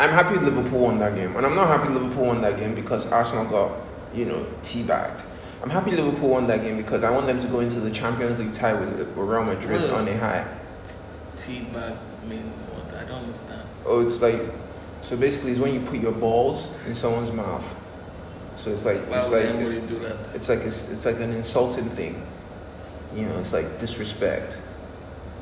[0.00, 1.36] I'm happy Liverpool won that game.
[1.36, 3.76] And I'm not happy Liverpool won that game because Arsenal got,
[4.14, 5.22] you know, teabagged.
[5.62, 8.38] I'm happy Liverpool won that game because I want them to go into the Champions
[8.38, 10.58] League tie with, with Real Madrid What on a high.
[11.36, 12.94] T-bag mean what?
[12.94, 13.68] I don't understand.
[13.84, 14.40] Oh, it's like,
[15.02, 17.74] so basically, it's when you put your balls in someone's mouth.
[18.56, 19.72] So it's like, Why it's like, it's,
[20.34, 22.26] it's like it's, it's like an insulting thing.
[23.14, 24.60] You know it's like disrespect.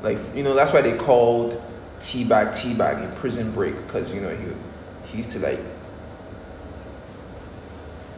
[0.03, 1.61] Like you know that's why they called
[1.99, 4.47] teabag teabag in prison break because you know he
[5.09, 5.59] he used to like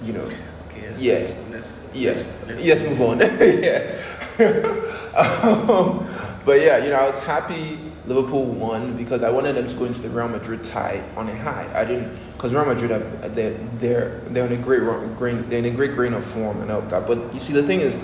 [0.03, 0.27] you know
[0.69, 1.13] Okay, yes, Yeah.
[1.13, 2.23] let's, let's, yes.
[2.47, 3.19] Let's, yes move on.
[3.39, 3.95] Yeah.
[5.17, 6.05] Um,
[6.47, 9.83] but yeah you know i was happy liverpool won because i wanted them to go
[9.83, 11.69] into the real madrid tie on a high.
[11.75, 14.79] I didn't because real madrid are, they're, they're they're in a great
[15.17, 17.05] grain they're in a great grain of form and all that.
[17.05, 17.99] But you see the thing is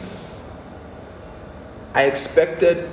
[1.95, 2.91] i expected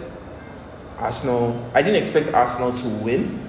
[0.98, 3.48] arsenal i didn't expect arsenal to win.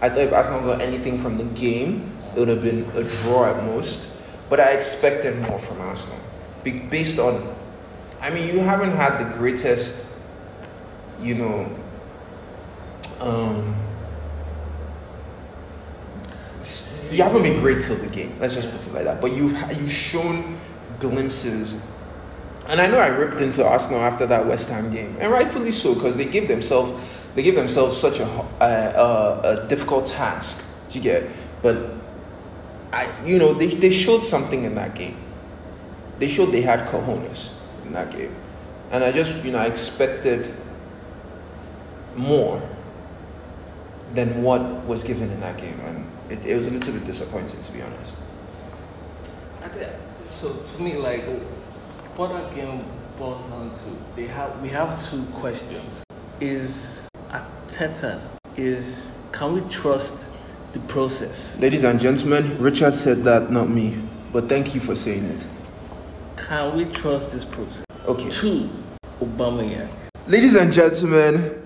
[0.00, 3.50] I thought if arsenal got anything from the game it would have been a draw
[3.50, 4.16] at most.
[4.48, 6.20] But i expected more from arsenal
[6.62, 7.52] based on
[8.22, 10.06] I mean, you haven't had the greatest,
[11.22, 11.70] you know,
[13.20, 13.74] um,
[17.10, 18.36] you haven't been great till the game.
[18.40, 19.20] Let's just put it like that.
[19.20, 20.58] But you've you've shown
[21.00, 21.80] glimpses,
[22.66, 25.94] and I know I ripped into Arsenal after that West Ham game, and rightfully so,
[25.94, 26.92] because they gave themselves
[27.34, 28.26] they gave themselves such a
[28.60, 30.68] uh, a difficult task.
[30.90, 31.28] to get?
[31.62, 31.94] But
[32.92, 35.16] I, you know, they they showed something in that game.
[36.18, 38.34] They showed they had cojones in that game.
[38.90, 40.54] And I just, you know, I expected
[42.16, 42.62] more
[44.14, 45.78] than what was given in that game.
[45.80, 48.18] And it, it was a little bit disappointing, to be honest.
[49.72, 49.92] Think,
[50.28, 51.24] so to me, like,
[52.16, 52.84] what that game
[53.16, 53.80] boils down to,
[54.16, 56.04] they have we have two questions.
[56.40, 58.20] Is Arteta
[58.56, 60.26] is can we trust
[60.72, 61.58] the process?
[61.58, 64.02] Ladies and gentlemen, Richard said that, not me.
[64.32, 65.46] But thank you for saying it.
[66.36, 67.84] Can we trust this process?
[68.04, 68.28] Okay.
[68.28, 68.68] Two,
[69.20, 69.88] Aubameyang.
[70.26, 71.61] Ladies and gentlemen,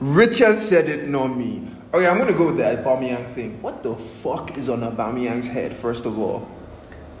[0.00, 1.68] Richard said it, not me.
[1.92, 3.60] Okay, I'm gonna go with the Aubameyang thing.
[3.60, 6.48] What the fuck is on Aubameyang's head, first of all?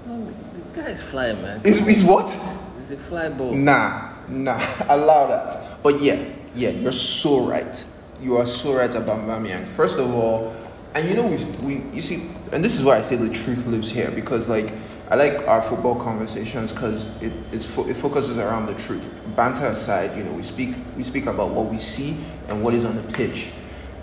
[0.08, 0.32] Oh,
[0.72, 1.60] the guy is flying, man.
[1.64, 2.30] Is, is what?
[2.78, 3.52] He's a fly ball.
[3.52, 5.82] Nah, nah, allow that.
[5.82, 6.22] But yeah,
[6.54, 7.84] yeah, you're so right.
[8.20, 9.66] You are so right about Bamiyang.
[9.66, 10.54] First of all,
[10.94, 13.66] and you know we've we you see, and this is why I say the truth
[13.66, 14.72] lives here because like
[15.10, 19.10] I like our football conversations because it fo- it focuses around the truth.
[19.34, 22.16] Banter aside, you know we speak we speak about what we see
[22.48, 23.50] and what is on the pitch,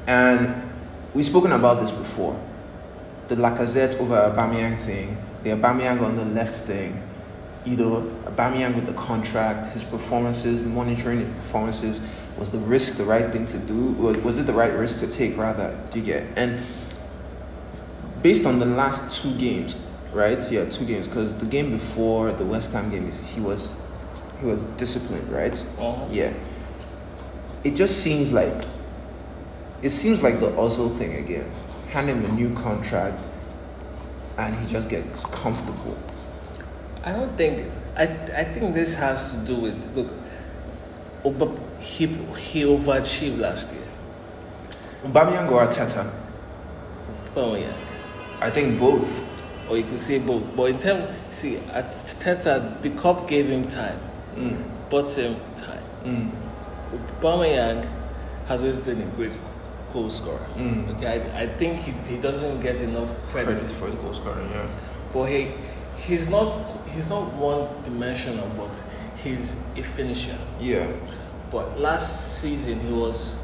[0.05, 0.69] and
[1.13, 2.37] we've spoken about this before.
[3.29, 7.01] The Lacazette over Aubameyang thing, the Aubameyang on the left thing,
[7.65, 12.01] you know, Aubameyang with the contract, his performances, monitoring his performances,
[12.37, 13.91] was the risk the right thing to do?
[13.93, 15.77] Was, was it the right risk to take, rather?
[15.89, 16.25] Do you get?
[16.37, 16.65] And
[18.21, 19.75] based on the last two games,
[20.13, 20.39] right?
[20.51, 23.75] Yeah, two games, because the game before the West Ham game, is he was
[24.39, 25.53] he was disciplined, right?
[25.79, 26.05] Uh-huh.
[26.11, 26.33] Yeah.
[27.63, 28.65] It just seems like
[29.81, 31.51] it seems like the Ozil thing again.
[31.89, 33.21] Hand him a new contract,
[34.37, 35.97] and he just gets comfortable.
[37.03, 37.71] I don't think.
[37.95, 38.03] I
[38.35, 40.11] I think this has to do with look.
[41.79, 43.87] He he overachieved last year.
[45.03, 46.11] Aubameyang or Arteta?
[47.35, 47.75] Oh yeah.
[48.39, 49.26] I think both.
[49.69, 50.55] Or you could say both.
[50.55, 53.99] But in terms, see, at Teta, the cup gave him time,
[54.35, 54.61] Mm.
[54.89, 55.83] bought him time.
[56.03, 56.31] Mm.
[57.19, 57.87] Aubameyang
[58.47, 59.33] has always been a great
[59.91, 60.45] goal scorer.
[60.55, 60.95] Mm.
[60.95, 64.49] Okay, I, I think he, he doesn't get enough credit, Credit for the goal scoring,
[64.51, 64.67] yeah.
[65.13, 65.51] but he
[65.97, 66.55] he's not
[66.93, 68.81] he's not one dimensional, but
[69.23, 70.37] he's a finisher.
[70.61, 70.87] Yeah,
[71.51, 73.35] But last season he was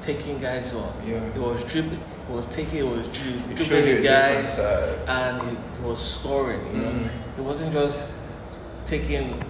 [0.00, 0.92] taking guys on.
[1.06, 1.20] yeah.
[1.32, 2.02] He was dribbling.
[2.30, 2.70] He was taking.
[2.76, 4.56] He was dri- It dribbling the guys,
[5.08, 6.60] and he, he was scoring.
[6.72, 7.08] You know, Mm.
[7.36, 8.18] he wasn't just
[8.86, 9.42] taking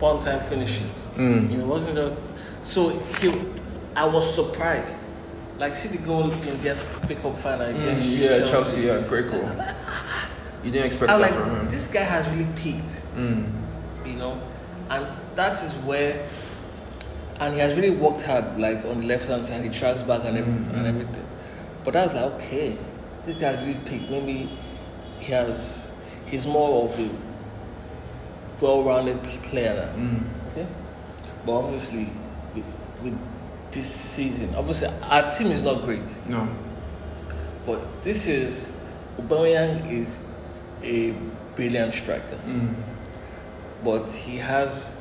[0.00, 1.04] one-time finishes.
[1.16, 1.50] Mm.
[1.50, 2.14] You know, it wasn't just.
[2.64, 2.88] So
[3.20, 3.32] he,
[3.94, 4.98] I was surprised.
[5.58, 6.74] Like see the goal in their
[7.06, 8.82] pick-up final against Mm, yeah, Chelsea.
[8.82, 9.48] yeah, great goal.
[10.64, 11.68] You didn't expect I was that from him.
[11.70, 13.00] this guy has really peaked.
[13.16, 13.50] Mm.
[14.04, 14.38] you know,
[14.90, 16.26] and that is where,
[17.40, 20.24] and he has really worked hard, like on the left hand side, he tracks back
[20.24, 20.74] and, every, Mhm.
[20.76, 21.24] and everything.
[21.84, 22.76] But I was like, okay,
[23.24, 24.10] this guy really picked.
[24.10, 24.50] Maybe
[25.18, 25.90] he has,
[26.26, 27.08] he's more of a
[28.60, 30.02] well-rounded player now.
[30.02, 30.22] Mm.
[30.50, 30.66] Okay,
[31.46, 32.10] but obviously,
[32.54, 32.64] with,
[33.02, 33.18] with
[33.72, 36.48] this season, obviously our team is not great, No.
[37.66, 38.70] but this is
[39.18, 40.18] Aubameyang is
[40.82, 41.12] a
[41.54, 42.74] brilliant striker, Mm.
[43.84, 44.94] but he has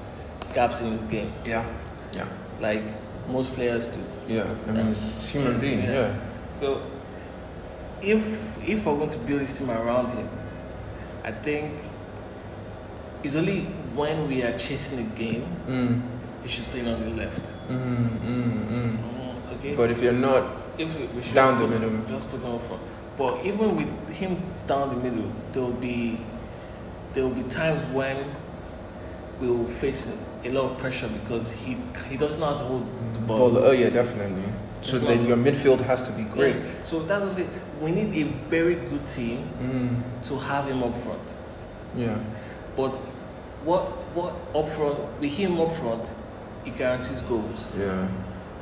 [0.53, 1.31] gaps in his game.
[1.45, 1.65] Yeah.
[2.13, 2.25] Yeah.
[2.59, 2.81] like
[3.29, 4.01] most players do.
[4.27, 4.45] Yeah.
[4.67, 5.79] I mean, it's a human being.
[5.83, 5.91] Yeah.
[5.93, 6.15] Yeah.
[6.59, 6.81] So
[8.01, 10.27] if if we're going to build this team around him,
[11.23, 11.73] I think
[13.23, 13.61] it's only
[13.93, 16.01] when we are chasing the game Mm.
[16.43, 17.41] he should play on the left.
[17.69, 18.19] Mm.
[18.19, 18.67] Mm.
[18.69, 18.97] Mm.
[18.97, 19.75] Mm, okay.
[19.75, 20.43] But if you're not,
[20.77, 22.05] if we, we should down the put, middle.
[22.07, 22.81] just put him up front.
[23.17, 26.19] But even with him down the middle, there will be
[27.13, 28.17] there will be times when
[29.41, 30.05] we will face
[30.45, 31.77] a lot of pressure because he
[32.09, 33.49] he doesn't know how to hold the ball.
[33.51, 34.43] ball, oh yeah, definitely.
[34.81, 36.55] So then your midfield has to be great.
[36.55, 36.83] Yeah.
[36.83, 37.49] So that's what I'm saying.
[37.81, 40.27] We need a very good team Mm.
[40.29, 41.33] to have him up front.
[41.97, 42.17] Yeah.
[42.77, 42.95] But
[43.65, 43.81] what
[44.15, 46.13] what up front with him up front,
[46.63, 47.69] he guarantees goals.
[47.77, 48.07] Yeah.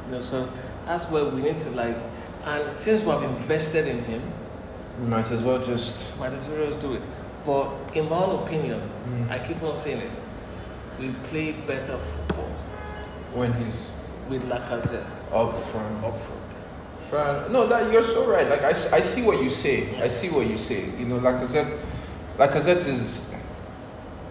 [0.08, 0.50] You know, so
[0.86, 1.98] that's where we need to like
[2.46, 4.22] and since we have invested in him,
[5.00, 6.18] We might as well just.
[6.18, 7.02] might as well just do it.
[7.46, 9.30] But in my own opinion, Mm.
[9.30, 10.12] I keep on saying it.
[11.00, 12.50] We play better football
[13.34, 13.96] When he's
[14.30, 16.04] with Lacazette up front.
[16.04, 16.42] up front.
[17.10, 18.50] Fran, no, that you're so right.
[18.50, 20.02] Like I, I see what you say.
[20.02, 20.90] I see what you say.
[21.00, 21.80] You know, Lacazette,
[22.38, 23.34] Lacazette is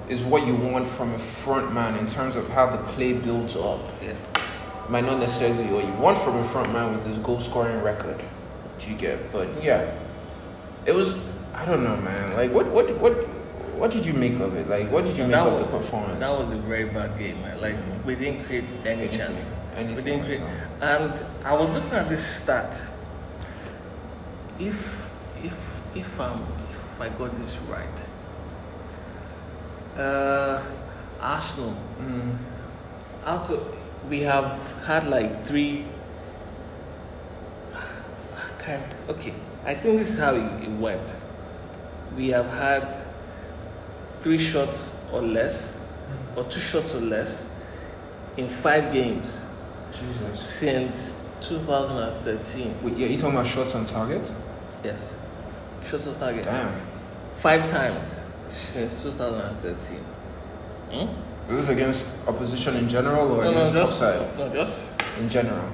[0.09, 3.57] is what you want from a front man in terms of how the play builds
[3.57, 3.81] up.
[4.03, 4.15] Yeah.
[4.89, 7.81] Might not necessarily be what you want from a front man with his goal scoring
[7.83, 8.23] record.
[8.79, 9.33] Do you get?
[9.33, 9.99] But yeah,
[10.85, 11.19] it was.
[11.55, 12.35] I don't know, man.
[12.35, 13.15] Like, what, what, what,
[13.77, 14.69] what did you make of it?
[14.69, 16.21] Like, what did you make of was- the performance?
[16.21, 17.61] That was a very bad game, man.
[17.61, 19.19] Like we didn't create any Anything.
[19.19, 19.51] chance.
[19.77, 19.97] Anything.
[19.97, 20.43] We didn't create.
[20.81, 22.81] And I was looking at this stat.
[24.59, 25.07] If
[25.45, 25.57] if
[25.95, 27.99] if um if I got this right,
[29.99, 30.63] uh,
[31.21, 32.37] Arsenal Mm.
[33.27, 33.61] out of
[34.09, 35.85] we have had like three.
[39.09, 39.33] Okay,
[39.65, 41.13] I think this is how it, it went.
[42.17, 43.06] We have had
[44.27, 45.79] three shots or less,
[46.35, 47.49] or two shots or less,
[48.37, 49.47] in five games
[49.93, 50.41] Jesus.
[50.41, 52.75] since 2013.
[52.83, 54.29] Wait, yeah, you talking about shots on target?
[54.83, 55.15] Yes,
[55.89, 56.75] shots on target Damn.
[57.37, 59.97] five times since 2013.
[60.91, 61.53] Hmm?
[61.55, 64.27] Is this against opposition in general or No, no, against top side?
[64.37, 65.69] no, just In general.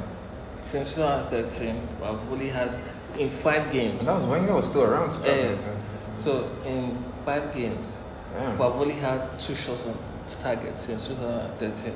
[0.60, 1.88] since 2013.
[2.04, 2.78] I've only had
[3.18, 4.04] in five And games.
[4.06, 5.64] that was Wenger was still around 2010.
[6.14, 8.01] So in five games,
[8.34, 8.52] Damn.
[8.54, 9.96] I've only had two shots on
[10.40, 11.92] target since 2013.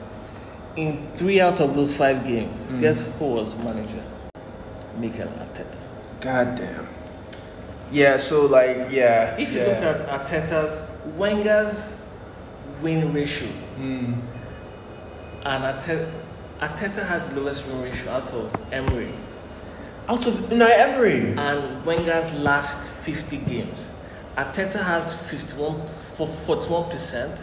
[0.77, 2.81] In three out of those five games, Mm.
[2.81, 4.03] guess who was manager?
[4.99, 5.77] Mikel Arteta.
[6.21, 6.87] God damn.
[7.91, 9.37] Yeah, so like, yeah.
[9.39, 9.67] If you yeah.
[9.69, 10.81] look at Arteta's,
[11.17, 11.99] Wenger's
[12.83, 14.21] win ratio, Mm.
[15.45, 16.11] and Arteta,
[16.61, 19.13] Arteta has the lowest win ratio out of Emery,
[20.09, 21.35] Out of Unai Emery.
[21.39, 23.91] and Wenger's last 50 games.
[24.37, 27.43] Arteta has 51, for 41%.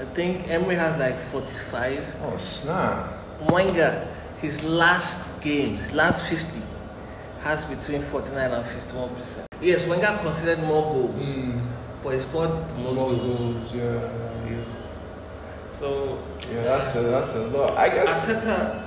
[0.00, 2.16] I think Emery has like 45.
[2.22, 3.12] Oh, snap.
[3.50, 4.06] Wenger,
[4.40, 6.60] his last games, last 50,
[7.42, 9.44] has between 49 and 51%.
[9.60, 11.60] Yes, Wenger considered more goals, Mm.
[12.02, 13.36] but he scored the most More goals.
[13.36, 13.82] goals, yeah.
[14.48, 14.64] yeah.
[15.70, 16.18] So,
[16.52, 17.76] Yeah, that's a, that's a lot.
[17.76, 18.26] I guess.
[18.26, 18.86] Arteta,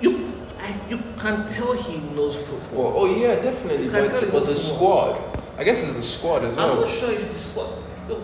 [0.00, 2.92] you, I you can tell he knows football.
[2.92, 3.86] Well, oh yeah, definitely.
[3.86, 6.56] You can tell But, he but the knows squad, I guess it's the squad as
[6.56, 6.72] well.
[6.72, 7.70] I'm not sure it's the squad.
[8.08, 8.22] Look,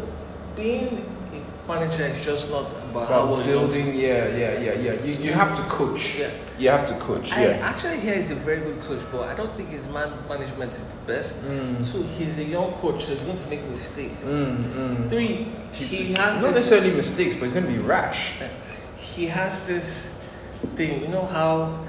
[0.57, 5.03] being a manager is just not about building, yeah, yeah, yeah, yeah.
[5.05, 6.19] You, you have to coach.
[6.19, 6.31] Yeah.
[6.59, 7.33] You have to coach.
[7.33, 7.69] I Yeah.
[7.69, 10.85] actually hear he's a very good coach, but I don't think his man management is
[10.85, 11.43] the best.
[11.45, 11.85] Mm.
[11.85, 14.25] So he's a young coach, so he's going to make mistakes.
[14.25, 15.11] Mm, mm.
[15.11, 18.33] Three, he has not necessarily mistakes, but he's gonna be rash.
[18.97, 20.19] He has this
[20.75, 21.03] thing.
[21.03, 21.85] You know how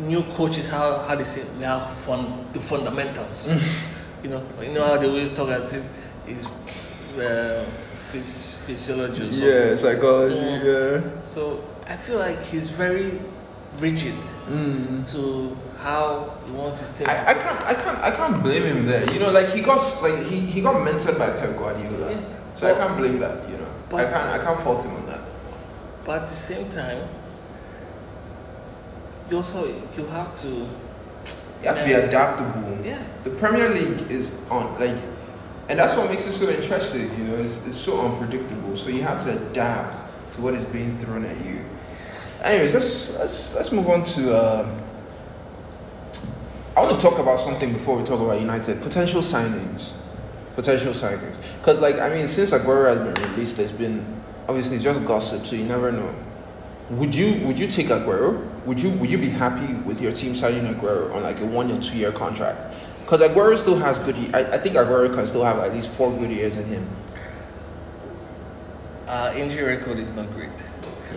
[0.00, 3.48] new coaches how how they say they have fun the fundamentals.
[4.22, 5.82] you know, you know how they always talk as if
[6.26, 7.64] it's uh,
[8.12, 9.48] phys- physiology or something.
[9.48, 10.34] Yeah, psychology.
[10.36, 10.62] Yeah.
[10.64, 11.00] Yeah.
[11.24, 13.20] So I feel like he's very
[13.78, 14.14] rigid
[14.50, 15.06] Mm.
[15.12, 17.06] to how he wants his team.
[17.08, 19.04] I, I can't I can't I can't blame him there.
[19.12, 22.10] You know, like he got like he, he got mentored by Pep Guardiola.
[22.10, 22.20] Yeah.
[22.52, 23.96] So I can't blame that, you know.
[23.96, 25.20] I can't I can't fault him on that.
[26.04, 27.06] But at the same time,
[29.30, 30.66] you also you have to
[31.62, 32.78] You have to be adaptable.
[32.84, 34.96] yeah The Premier League is on like
[35.70, 38.76] and that's what makes it so interesting, you know, it's, it's so unpredictable.
[38.76, 40.00] So you have to adapt
[40.32, 41.64] to what is being thrown at you.
[42.42, 44.82] Anyways, let's let's let's move on to um,
[46.76, 48.82] I want to talk about something before we talk about United.
[48.82, 49.92] Potential signings.
[50.56, 51.36] Potential signings.
[51.58, 54.04] Because like I mean since Aguero has been released there's been
[54.48, 56.12] obviously just gossip, so you never know.
[56.90, 58.49] Would you would you take Aguero?
[58.70, 61.72] Would you would you be happy with your team signing Aguero on like a one
[61.72, 62.72] or two year contract?
[63.00, 64.14] Because Aguero still has good.
[64.32, 66.88] I, I think Aguero can still have at least four good years in him.
[69.08, 70.50] uh, injury record is not great.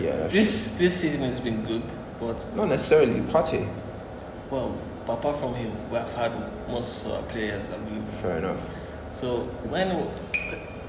[0.00, 1.84] Yeah, This this season has been good,
[2.18, 3.68] but not necessarily Partey.
[4.50, 6.32] well, apart from him, we have had
[6.68, 8.10] most uh, players available.
[8.20, 8.68] Fair enough.
[9.12, 10.10] So when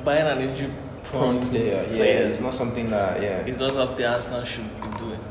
[0.03, 0.73] buying an injury
[1.03, 3.45] Prone prone player, yeah, it's not something that yeah.
[3.45, 5.21] is not something Arsenal should be doing.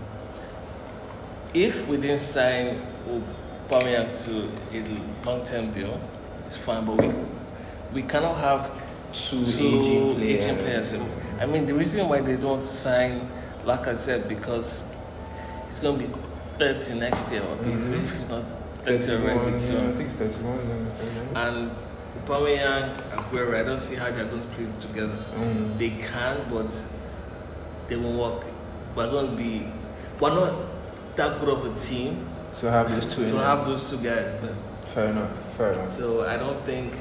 [1.54, 2.82] If we didn't sign
[3.68, 6.00] Aubameyang to a long-term deal,
[6.46, 6.84] it's fine.
[6.84, 7.12] But we
[7.92, 8.72] we cannot have
[9.12, 10.44] Two, two aging players.
[10.44, 10.98] aging players.
[11.40, 13.30] I mean, the reason why they don't want to sign
[13.64, 14.92] Lacazette because
[15.68, 16.14] he's going to be
[16.58, 18.04] 30 next year, or Mhm.
[18.04, 18.42] if he's not
[18.84, 19.36] 30 already.
[19.52, 20.58] 31, So, yeah, I think it's 31.
[21.34, 21.70] yeah, and
[22.26, 25.16] Aubameyang, Aguero, I don't see how they're going to play together.
[25.36, 26.74] Um, They can, but
[27.86, 28.44] they won't work.
[28.96, 29.68] We're going to be,
[30.20, 30.54] we're not
[31.16, 34.26] that good of a team to have those two to have those two guys.
[34.40, 34.54] But,
[34.88, 35.30] Fair enough.
[35.56, 35.92] Fair enough.
[35.92, 36.94] so I don't think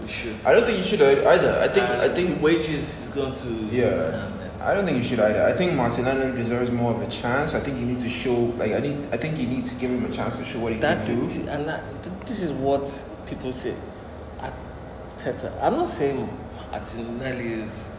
[0.00, 0.36] we should.
[0.44, 1.58] I don't think you should either.
[1.58, 3.48] I think I think uh, the wages is going to.
[3.74, 4.28] Yeah.
[4.60, 5.42] I don't think you should either.
[5.44, 7.52] I think Martinelli deserves more of a chance.
[7.54, 9.90] I think you need to show like I need I think you need to give
[9.90, 11.24] him a chance to show what he That's can do.
[11.26, 11.48] it.
[11.48, 12.86] And that, th- this is what
[13.26, 13.74] people say.
[15.18, 15.52] Teta.
[15.62, 16.28] I'm not saying
[16.70, 17.94] Martinelli is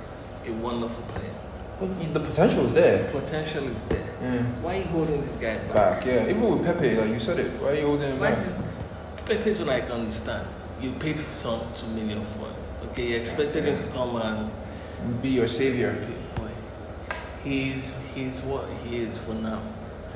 [0.45, 1.29] a wonderful player.
[1.79, 3.03] But the potential is there.
[3.03, 4.05] The Potential is there.
[4.21, 4.43] Yeah.
[4.61, 5.73] Why are you holding this guy back?
[5.73, 6.27] Back, yeah.
[6.29, 7.51] Even with Pepe, like you said it.
[7.61, 8.35] Why are you holding him Why?
[8.35, 8.45] back?
[9.25, 10.47] Pepe's one I can understand.
[10.81, 12.55] You paid for some two million for him.
[12.91, 14.51] Okay, you expected him to come and
[15.21, 15.93] Be your savior.
[16.35, 16.49] boy.
[17.43, 19.61] He's he's what he is for now.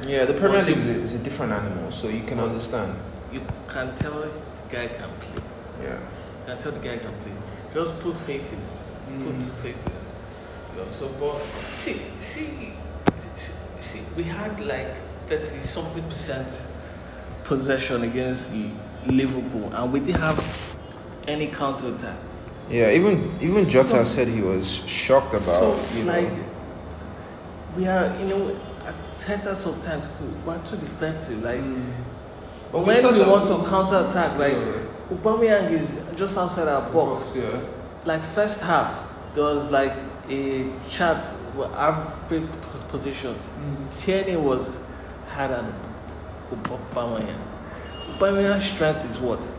[0.05, 2.93] Yeah, the Premier League is a, is a different animal, so you can understand.
[3.33, 4.29] You can tell the
[4.69, 5.43] guy can play.
[5.81, 5.93] Yeah.
[5.95, 7.33] You can tell the guy can play.
[7.73, 9.25] Just put faith in him.
[9.25, 9.49] Put Mm.
[9.63, 9.93] faith in
[10.77, 10.91] him.
[10.91, 11.35] So but
[11.69, 12.73] see see
[13.35, 14.95] see, see we had like
[15.27, 16.63] thirty something percent
[17.43, 18.51] possession against
[19.05, 20.77] Liverpool and we didn't have
[21.27, 22.17] any counter attack.
[22.69, 26.31] Yeah, even even Jota So- said he was shocked about so you know like
[27.75, 30.09] we are you know at Teta sometimes
[30.45, 31.43] we're too defensive.
[31.43, 31.91] Like hmm.
[32.71, 34.83] But when said we want to counter attack, like Yeah.
[35.15, 37.33] Aubameyang is just outside our box.
[37.35, 37.61] yeah.
[38.03, 39.95] Like first half, there was like
[40.29, 41.21] a chart
[41.55, 43.49] where average pos- positions.
[43.91, 44.81] Tierney was
[45.29, 45.73] had an
[46.51, 47.37] Aubameyang.
[48.17, 49.53] Aubameyang's strength is what?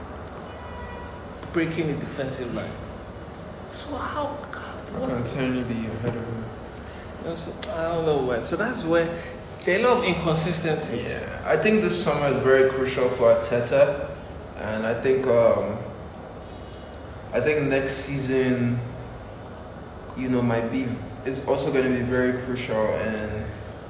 [1.52, 2.70] Breaking the defensive line.
[3.68, 4.36] So how?
[4.92, 6.44] How can Tierney be ahead of him?
[7.22, 8.42] You know, so I don't know where.
[8.42, 9.14] So that's where
[9.64, 11.06] there are a lot of inconsistencies.
[11.08, 14.08] Yeah, I think this summer is very crucial for Arteta,
[14.56, 15.78] and I think um,
[17.32, 18.80] I think next season,
[20.18, 20.86] you know, might be
[21.24, 23.44] is also going to be very crucial, and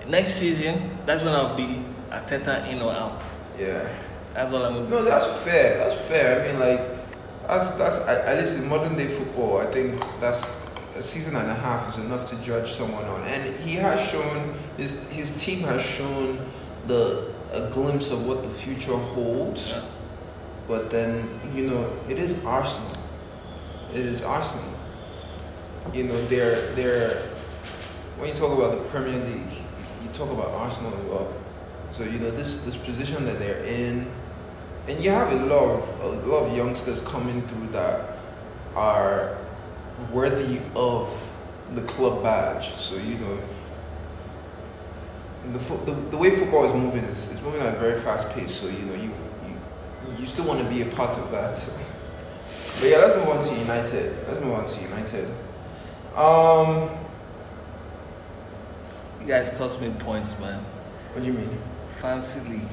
[0.08, 3.22] Next season, that's when I'll be Arteta in or out.
[3.58, 3.86] yeah.
[4.34, 5.10] That's all I'm going to No, say.
[5.10, 5.78] that's fair.
[5.78, 6.40] That's fair.
[6.40, 6.80] I mean, like,
[7.46, 9.58] that's that's at at least in modern day football.
[9.58, 10.64] I think that's
[10.96, 14.54] a season and a half is enough to judge someone on, and he has shown
[14.76, 16.38] his his team has shown
[16.86, 19.72] the a glimpse of what the future holds.
[19.72, 19.82] Yeah.
[20.68, 22.96] But then you know, it is Arsenal.
[23.92, 24.72] It is Arsenal.
[25.94, 27.10] You know, they're they're
[28.18, 29.52] when you talk about the Premier League,
[30.02, 31.32] you talk about Arsenal as well.
[31.92, 34.10] So you know this this position that they're in,
[34.86, 38.18] and you have a lot of a lot of youngsters coming through that
[38.76, 39.38] are
[40.12, 41.08] worthy of
[41.74, 42.74] the club badge.
[42.74, 43.38] So you know
[45.52, 48.28] the, fo- the, the way football is moving is it's moving at a very fast
[48.30, 48.54] pace.
[48.54, 49.14] So you know you
[49.48, 51.56] you, you still want to be a part of that.
[52.80, 54.28] But yeah, let's move on to United.
[54.28, 55.28] Let's move on to United.
[56.18, 56.90] Um,
[59.20, 60.60] You guys cost me points, man.
[61.12, 61.58] what do you mean?
[61.98, 62.68] Fancy league.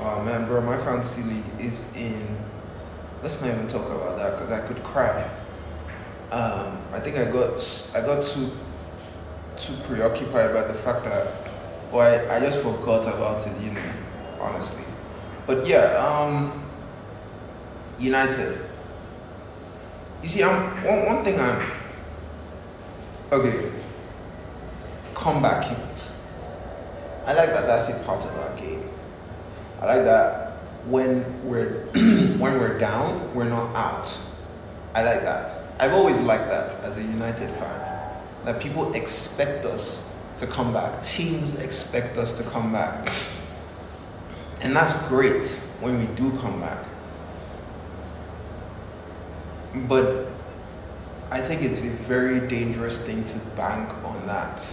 [0.00, 2.38] Oh man, bro, my fantasy league is in.
[3.22, 5.28] Let's not even talk about that because I could cry.
[6.30, 7.60] Um, I think I got
[7.94, 8.50] I got too
[9.58, 11.26] too preoccupied by the fact that,
[11.92, 13.92] well, I, I just forgot about it, you know,
[14.40, 14.84] honestly.
[15.46, 16.62] But yeah, um,
[17.98, 18.58] United.
[20.22, 21.60] You see, I'm one one thing I'm
[23.32, 23.72] okay.
[25.14, 26.14] Comeback kings.
[27.26, 27.66] I like that.
[27.66, 28.88] That's a part of our game.
[29.80, 30.46] I like that
[30.86, 34.18] when we're when we're down, we're not out.
[34.94, 35.62] I like that.
[35.78, 37.82] I've always liked that as a United fan.
[38.44, 41.02] That people expect us to come back.
[41.02, 43.12] Teams expect us to come back.
[44.60, 45.46] And that's great
[45.80, 46.86] when we do come back.
[49.88, 50.28] But
[51.30, 54.64] I think it's a very dangerous thing to bank on that.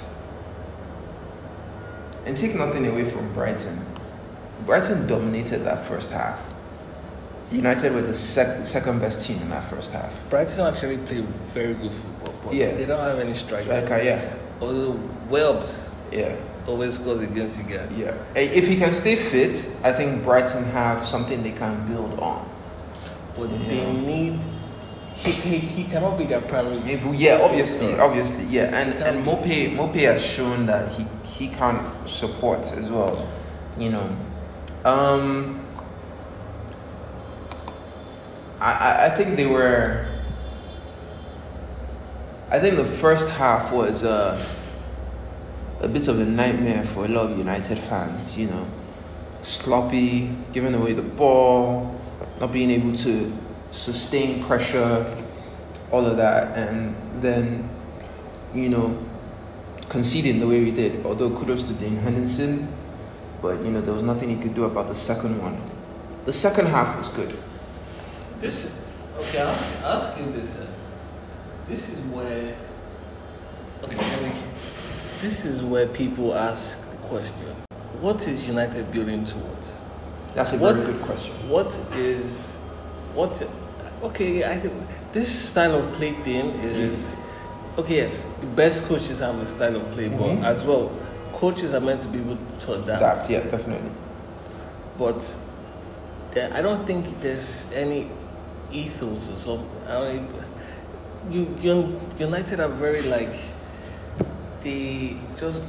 [2.26, 3.86] And take nothing away from Brighton.
[4.66, 6.42] Brighton dominated that first half.
[7.52, 10.18] United were the sec- second best team in that first half.
[10.30, 11.22] Brighton actually play
[11.54, 12.74] very good football, but Yeah.
[12.76, 13.66] they don't have any striker.
[13.66, 14.22] Striker, yeah,
[14.62, 15.00] Although
[15.30, 16.36] Welbs yeah,
[16.66, 17.90] always scores against you guys.
[17.98, 18.14] yeah.
[18.36, 22.48] If he can stay fit, I think Brighton have something they can build on.
[23.36, 23.68] But Yeah.
[23.68, 24.40] they need.
[25.16, 26.82] He, he, he cannot be their primary.
[27.16, 28.76] Yeah, obviously, obviously, yeah.
[28.76, 29.26] And and.
[29.26, 33.28] Maupay Maupay has shown that he he can support as well.
[33.78, 34.18] You know,
[34.84, 35.66] um,
[38.60, 40.08] I I, I think they were.
[42.50, 44.40] I think the first half was uh,
[45.80, 48.36] a bit of a nightmare for a lot of United fans.
[48.38, 48.68] You know,
[49.42, 52.00] sloppy, giving away the ball,
[52.40, 53.32] not being able to
[53.74, 55.06] sustain pressure,
[55.92, 57.70] all of that, and then,
[58.54, 58.98] you know,
[59.90, 61.06] conceding the way we did.
[61.06, 62.68] Although kudos to Dean Henderson,
[63.42, 65.62] but you know there was nothing he could do about the second one.
[66.26, 67.38] The second half was good.
[68.40, 68.80] This
[69.20, 69.40] okay.
[69.42, 70.58] I'll ask, I'll ask you this.
[70.58, 70.66] Uh,
[71.68, 72.56] this is where
[73.84, 73.98] okay.
[74.24, 74.32] me-
[75.22, 77.46] This is where people ask the question:
[78.00, 79.82] What is United building towards?
[80.36, 81.34] That's a What- very good question.
[81.50, 82.58] What is
[83.14, 83.42] what?
[84.04, 84.60] Okay, I
[85.14, 87.16] this style of play thing is
[87.78, 87.98] okay.
[87.98, 90.20] Yes, the best coaches have a style of play, Mhm.
[90.42, 90.92] but as well,
[91.32, 93.00] coaches are meant to be able to adapt.
[93.00, 93.92] That yeah, definitely.
[94.98, 95.38] But
[96.32, 98.10] there, I don't think there's any
[98.72, 99.70] ethos or something.
[99.88, 100.30] I don't,
[101.32, 103.36] you, you, United are very like
[104.62, 105.64] they just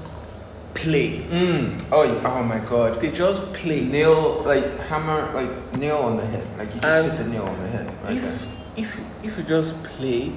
[0.75, 1.21] play.
[1.31, 1.81] Mm.
[1.93, 3.01] Oh, oh my God.
[3.01, 3.81] They just play.
[3.83, 6.59] Nail like hammer like nail on the head.
[6.59, 7.87] Like you just hit the nail on the head.
[8.05, 8.33] Right there.
[8.33, 8.47] if
[8.77, 10.33] if if you just play,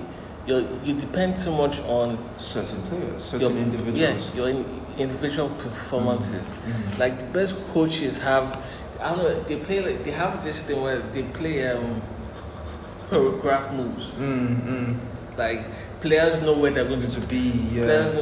[0.46, 4.00] you you depend too much on Certain players, your certain individuals.
[4.00, 4.66] yeah your in,
[4.98, 6.54] individual performances.
[6.54, 7.00] Mhm.
[7.00, 8.58] Like the best coaches have,
[9.02, 9.44] I don't know.
[9.44, 12.02] They play like they have this thing where they play um
[13.10, 14.10] choreographed moves.
[14.16, 14.98] Mm, mm.
[15.38, 15.66] Like
[16.02, 17.10] players know where they're going to.
[17.10, 17.84] To be yeah.
[17.86, 18.16] Players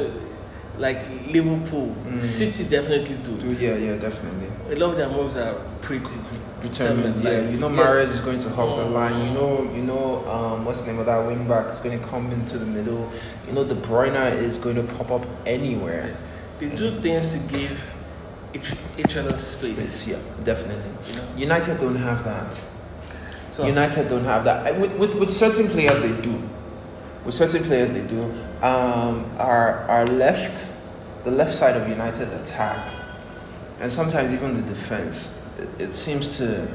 [0.78, 2.20] like Liverpool, Mm.
[2.20, 3.36] City definitely do.
[3.36, 4.48] Do, yeah, yeah, definitely.
[4.70, 6.14] A lot of their moves are pretty
[6.62, 7.30] Determined, yeah.
[7.30, 7.78] like, you know, yes.
[7.86, 8.92] Mahrez is going to hog the Mm.
[8.92, 9.26] line.
[9.28, 12.04] You know, you know, um, what's the name of that wing back is going to
[12.06, 13.10] come into the middle.
[13.46, 16.16] You know, De Bruyne is going to pop up anywhere.
[16.58, 17.92] They do things to give
[18.54, 19.76] each, each other space.
[19.76, 20.90] Space, yeah, definitely.
[21.14, 21.22] Know?
[21.36, 22.64] United don't have that.
[23.52, 24.76] So United don't have that.
[24.78, 26.42] With, with, with certain players, they do.
[27.26, 28.22] With certain players, they do.
[28.62, 30.64] Um, our, our left,
[31.24, 32.94] the left side of United's attack,
[33.80, 36.68] and sometimes even the defense, it, it seems to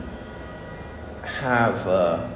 [1.23, 2.27] have uh,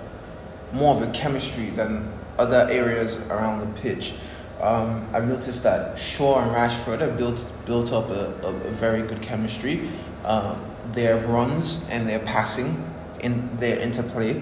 [0.72, 2.10] more of a chemistry than
[2.40, 4.14] other areas around the pitch.
[4.62, 9.02] Um, I've noticed that Shaw and Rashford have built built up a, a, a very
[9.02, 9.90] good chemistry.
[10.24, 10.64] Um,
[10.94, 12.90] their runs and their passing
[13.20, 14.42] in their interplay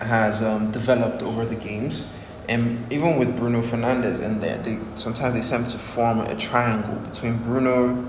[0.00, 2.06] has um, developed over the games.
[2.50, 6.96] And even with Bruno Fernandes in there, they sometimes they seem to form a triangle
[7.00, 8.06] between Bruno,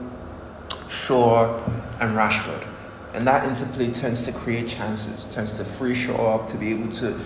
[0.89, 1.57] Shaw,
[2.01, 2.67] and Rashford.
[3.15, 6.89] And that interplay tends to create chances, tends to free Shaw up to be able
[6.93, 7.19] to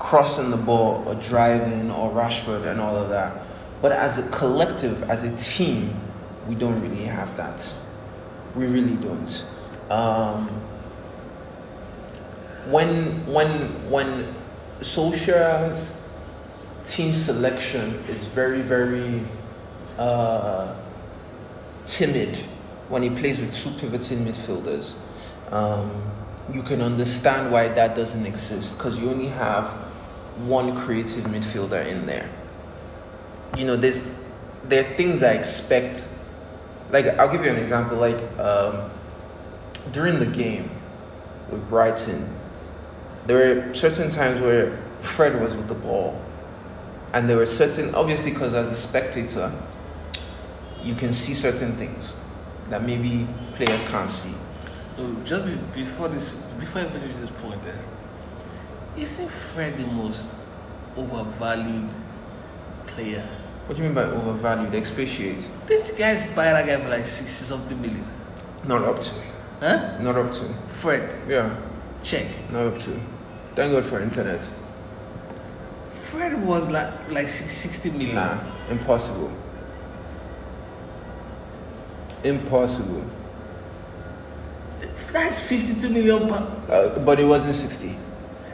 [0.00, 3.42] cross in the ball or drive in or Rashford and all of that.
[3.82, 5.94] But as a collective, as a team,
[6.48, 7.72] we don't really have that.
[8.56, 9.46] We really don't.
[9.90, 10.48] um,
[12.70, 14.34] when when when
[14.80, 15.93] Solskjaer's
[16.84, 19.20] team selection is very very
[19.98, 20.74] uh,
[21.86, 22.36] timid
[22.88, 24.96] when he plays with two pivoting midfielders.
[25.50, 26.02] Um,
[26.52, 29.68] you can understand why that doesn't exist because you only have
[30.46, 32.28] one creative midfielder in there.
[33.56, 34.04] You know, there's
[34.64, 36.08] there are things I expect.
[36.90, 37.96] Like I'll give you an example.
[37.96, 38.90] Like um,
[39.92, 40.70] during the game
[41.50, 42.28] with Brighton,
[43.26, 46.20] there were certain times where Fred was with the ball,
[47.14, 49.50] and there were certain obviously because as a spectator,
[50.82, 52.12] you can see certain things
[52.68, 54.34] that maybe players can't see.
[54.98, 60.36] Oh, just be, before this, before I finish this point, eh, isn't Fred the most
[60.96, 61.92] overvalued
[62.86, 63.26] player?
[63.66, 64.74] What do you mean by overvalued?
[64.74, 65.48] Expatiate.
[65.66, 68.06] Didn't you guys buy that guy for like sixty something million?
[68.64, 69.10] Not up to.
[69.60, 69.98] Huh?
[70.00, 70.44] Not up to.
[70.68, 71.56] Fred, Yeah,
[72.02, 72.26] check.
[72.50, 73.00] not up to.
[73.54, 74.46] Thank God for internet.
[76.14, 78.14] Fred was like like six- sixty million.
[78.14, 78.38] Nah,
[78.70, 79.30] impossible.
[82.22, 83.02] Impossible.
[85.12, 86.70] That's fifty-two million pounds.
[86.70, 87.96] Uh, but it wasn't 60.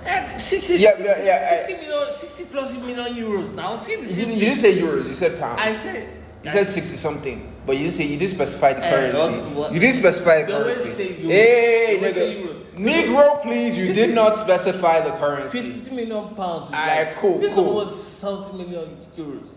[0.04, 3.54] Eh, 60, Yeah, 60, yeah, yeah, I- 60 million, 60 plus million euros.
[3.54, 5.60] Now, see the You you didn't say euros, you said pounds.
[5.62, 6.08] I said.
[6.42, 9.20] you said 60 something, but you didn't say, you didn't specify the Eh, currency.
[9.20, 10.88] what- what- you didn't specify the currency.
[10.88, 11.30] say euros.
[11.30, 12.49] Hey, nigga.
[12.80, 15.70] Negro, please, you did not specify the currency.
[15.72, 16.66] 50 million pounds.
[16.66, 17.64] Alright, like, cool, This cool.
[17.66, 19.56] one was 70 million euros.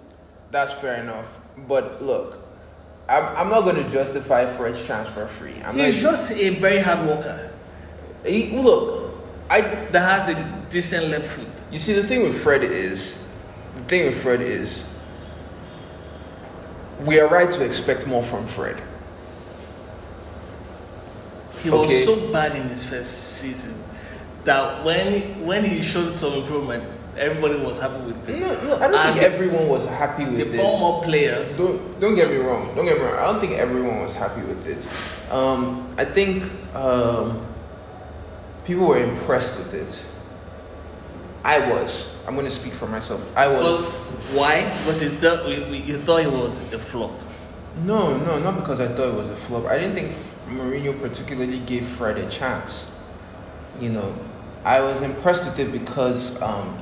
[0.52, 1.40] That's fair enough.
[1.68, 2.40] But look,
[3.08, 5.56] I'm, I'm not going to justify Fred's transfer free.
[5.64, 7.50] I'm He's not, just a very hard worker
[8.26, 9.16] he, look,
[9.50, 11.48] I that has a decent left foot.
[11.72, 13.28] You see, the thing with Fred is,
[13.76, 14.90] the thing with Fred is,
[17.02, 18.82] we are right to expect more from Fred.
[21.64, 21.80] He Okay.
[21.80, 23.74] was so bad in his first season
[24.44, 26.84] that when when he showed some improvement,
[27.18, 28.42] everybody was happy with him.
[28.42, 30.80] No, no, I don't And think everyone was happy with bought it.
[30.80, 31.56] more players.
[31.56, 32.76] Don't don't get me wrong.
[32.76, 33.16] Don't get me wrong.
[33.18, 34.84] I don't think everyone was happy with it.
[35.32, 36.44] Um, I think
[36.76, 37.40] um,
[38.66, 40.10] people were impressed with it.
[41.46, 42.16] I was.
[42.28, 43.20] I'm going to speak for myself.
[43.38, 43.86] I was.
[43.88, 44.62] Because why?
[44.84, 47.12] Because you thought you thought it was a flop.
[47.86, 49.66] No, no, not because I thought it was a flop.
[49.66, 50.12] I didn't think
[50.48, 52.98] Mourinho particularly gave Fred a chance.
[53.80, 54.18] You know,
[54.64, 56.78] I was impressed with it because um,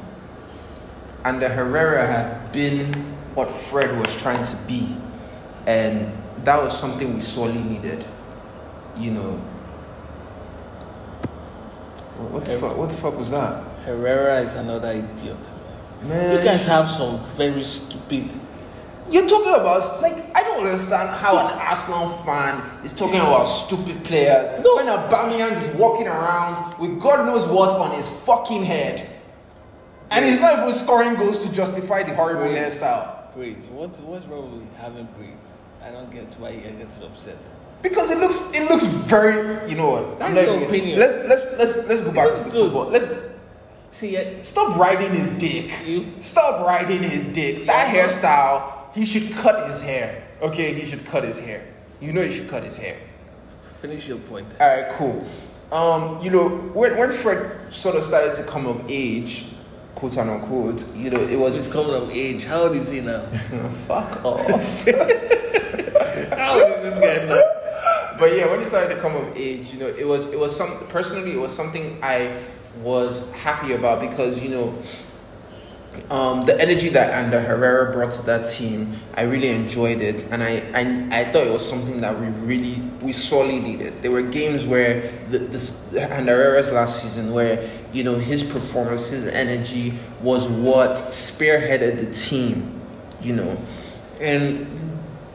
[1.24, 2.94] Ander Herrera had been
[3.36, 4.98] what Fred was trying to be,
[5.68, 6.12] and
[6.44, 8.06] that was something we sorely needed.
[8.98, 9.32] You know.
[12.30, 12.78] What the fuck?
[12.78, 13.64] What the fuck was that?
[13.86, 15.38] Herrera is another idiot.
[16.04, 18.32] Man, You guys have some very stupid.
[19.10, 24.04] You're talking about like I don't understand how an Arsenal fan is talking about stupid
[24.04, 24.76] players No.
[24.76, 29.08] when Aubameyang is walking around with God knows what on his fucking head,
[30.12, 32.58] and he's not even scoring goals to justify the horrible Wait.
[32.58, 33.66] hairstyle Braids.
[33.68, 35.54] What's what's wrong with having braids?
[35.84, 37.38] I don't get why you get upset.
[37.82, 41.00] because it looks it looks very you know what That's your opinion.
[41.00, 42.64] Let's let's let's let's go back to the good.
[42.66, 42.86] football.
[42.90, 43.08] Let's
[43.94, 45.70] See, yeah, stop riding his dick.
[45.86, 47.66] you Stop riding his dick.
[47.66, 50.21] That hairstyle, he should cut his hair.
[50.42, 51.68] Okay, he should cut his hair.
[52.00, 52.98] You know he should cut his hair.
[53.80, 54.48] finish your point.
[54.60, 55.26] All right, cool.
[55.72, 59.46] Um, you know, when, when Fred sort of started to come of age,
[59.96, 62.44] quote and unquote, you know, it He's was coming of age.
[62.44, 63.26] How old is he now?
[63.88, 64.86] fuck off.
[66.36, 67.42] How old is this guy now?
[68.20, 70.56] but yeah, when he started to come of age, you know, it was it was
[70.56, 72.42] some personally it was something I
[72.82, 74.82] was happy about because you know
[76.10, 80.42] um, the energy that Ander Herrera brought to that team, I really enjoyed it, and
[80.42, 84.02] I, I I thought it was something that we really we sorely needed.
[84.02, 89.08] There were games where the, this Ander Herrera's last season, where you know his performance,
[89.08, 92.80] his energy was what spearheaded the team,
[93.22, 93.62] you know,
[94.20, 94.68] and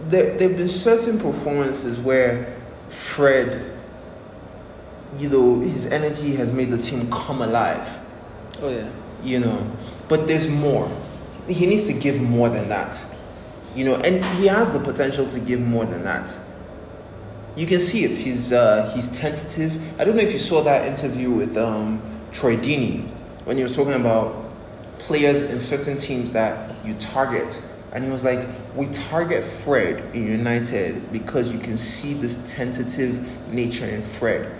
[0.09, 2.54] there there've been certain performances where
[2.88, 3.78] Fred,
[5.16, 7.98] you know, his energy has made the team come alive
[8.62, 8.88] Oh yeah.
[9.22, 9.76] you know
[10.09, 10.90] but there's more.
[11.48, 13.04] He needs to give more than that.
[13.74, 16.36] You know and he has the potential to give more than that.
[17.57, 18.16] You can see it.
[18.16, 20.00] He's uh he's tentative.
[20.00, 22.00] I don't know if you saw that interview with um
[22.32, 23.07] troy deeney
[23.44, 24.50] when he was talking about
[24.98, 27.62] players in certain teams that you target.
[27.92, 33.26] And he was like we target fred in united because you can see this tentative
[33.50, 34.52] nature in fred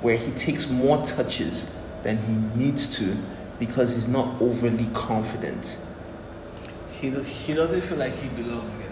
[0.00, 1.70] where he takes more touches
[2.02, 3.16] than he needs to
[3.62, 5.78] because he's not overly confident.
[7.00, 8.88] He do- he doesn't feel like he belongs here.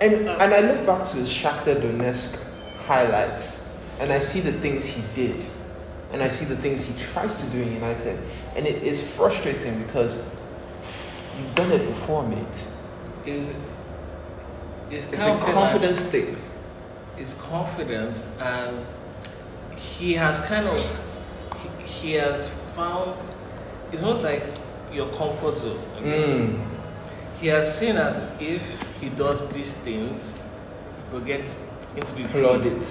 [0.00, 2.38] And and I look back to his Shakhtar Donetsk
[2.86, 5.44] highlights, and I see the things he did,
[6.12, 8.16] and I see the things he tries to do in United,
[8.54, 10.22] and it is frustrating because
[11.36, 12.58] you've done it before, mate.
[13.26, 13.50] Is
[14.90, 16.36] is It's a confidence thing.
[17.18, 18.86] It's confidence, and
[19.76, 20.78] he has kind of
[21.60, 22.50] he, he has
[22.80, 23.22] found.
[23.92, 24.46] It's almost like
[24.92, 25.82] your comfort zone.
[25.98, 26.24] okay?
[26.24, 26.66] Mm.
[27.40, 28.62] He has seen that if
[29.00, 30.40] he does these things,
[31.10, 31.40] he'll get
[31.96, 32.82] into the team.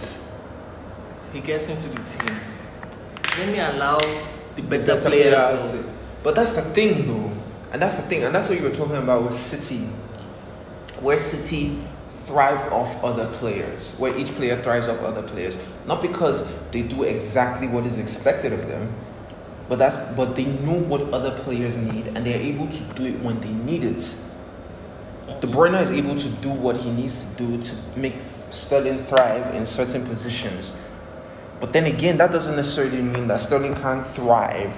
[1.33, 2.35] He gets into the team.
[3.37, 3.97] Let me allow
[4.55, 5.35] the better, Better players.
[5.35, 5.85] players.
[6.23, 7.31] But that's the thing, though,
[7.71, 9.85] and that's the thing, and that's what you were talking about with City,
[10.99, 11.77] where City
[12.09, 17.03] thrive off other players, where each player thrives off other players, not because they do
[17.03, 18.93] exactly what is expected of them,
[19.69, 23.19] but that's but they know what other players need, and they're able to do it
[23.21, 24.15] when they need it.
[25.39, 28.15] De Bruyne is able to do what he needs to do to make
[28.49, 30.73] Sterling thrive in certain positions.
[31.59, 34.75] But then again, that doesn't necessarily mean that Sterling can't thrive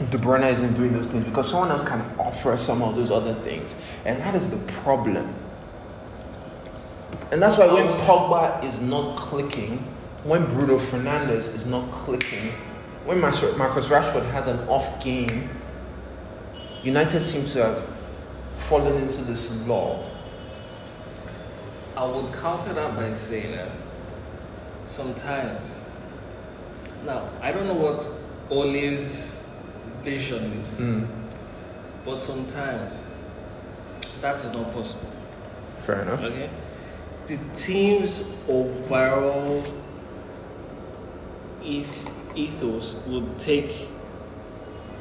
[0.00, 3.10] if De Bruyne isn't doing those things because someone else can offer some of those
[3.10, 3.74] other things.
[4.04, 5.34] And that is the problem.
[7.32, 9.78] And that's why when Pogba is not clicking,
[10.22, 12.52] when Bruno Fernandes is not clicking,
[13.06, 15.48] when Marcus Rashford has an off game,
[16.82, 17.86] United seem to have
[18.56, 20.04] fallen into this law.
[21.96, 23.70] I would counter that by saying that
[24.86, 25.80] sometimes.
[27.04, 28.06] Now, I don't know what
[28.50, 29.42] Ole's
[30.02, 31.06] vision is, Mm,
[32.04, 33.04] but sometimes
[34.20, 35.10] that is not possible.
[35.78, 36.22] fair enough.
[36.22, 36.50] Okay?
[37.26, 39.64] The team's overall
[41.64, 43.88] eth- ethos will take,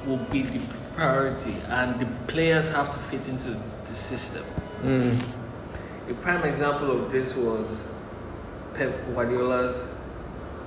[0.06, 0.60] will be the
[0.94, 3.50] priority, and the players have to fit into
[3.86, 4.44] the system.
[4.82, 5.20] Mm,
[6.10, 7.88] A prime example of this was
[8.74, 9.92] Pep Guardiola's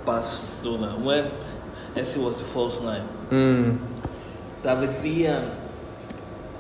[0.04, 1.30] Barcelona when
[1.94, 3.06] Messi was the false nine.
[3.30, 3.78] mm,
[4.62, 5.52] David Villa and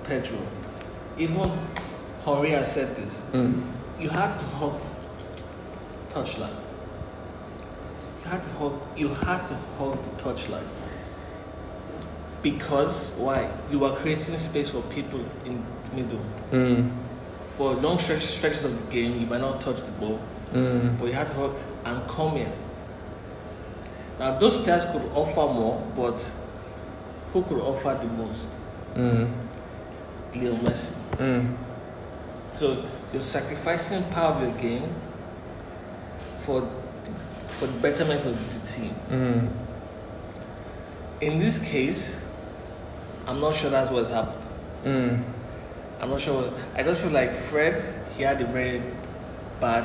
[0.04, 0.38] Pedro,
[1.18, 1.50] even
[2.24, 3.24] Henry has said this.
[3.32, 3.62] mm.
[4.00, 4.80] You had to hug
[6.10, 6.54] touchline.
[8.28, 8.74] You had to hug.
[8.94, 10.66] You had to hug the touchline.
[12.42, 13.50] Because why?
[13.70, 16.20] You were creating space for people in the middle.
[16.52, 16.92] Mm,
[17.56, 20.20] For long stretch, stretches of the game, you might not touch the ball.
[20.52, 21.54] mm, but you had to hug
[21.86, 22.52] and come in.
[24.18, 26.20] Now those players could offer more, but
[27.32, 28.50] who could offer the most?
[28.94, 29.32] mm,
[30.34, 30.92] Leo Messi.
[31.16, 31.56] mm.
[32.52, 34.94] So you're sacrificing part of your game
[36.40, 36.68] for
[37.58, 38.94] for the betterment of the team.
[39.10, 39.50] Mm.
[41.20, 42.20] In this case,
[43.26, 44.44] I'm not sure that's what's happened.
[44.84, 45.24] Mm.
[46.00, 46.42] I'm not sure.
[46.42, 47.82] What, I just feel like Fred,
[48.16, 48.80] he had a very
[49.60, 49.84] bad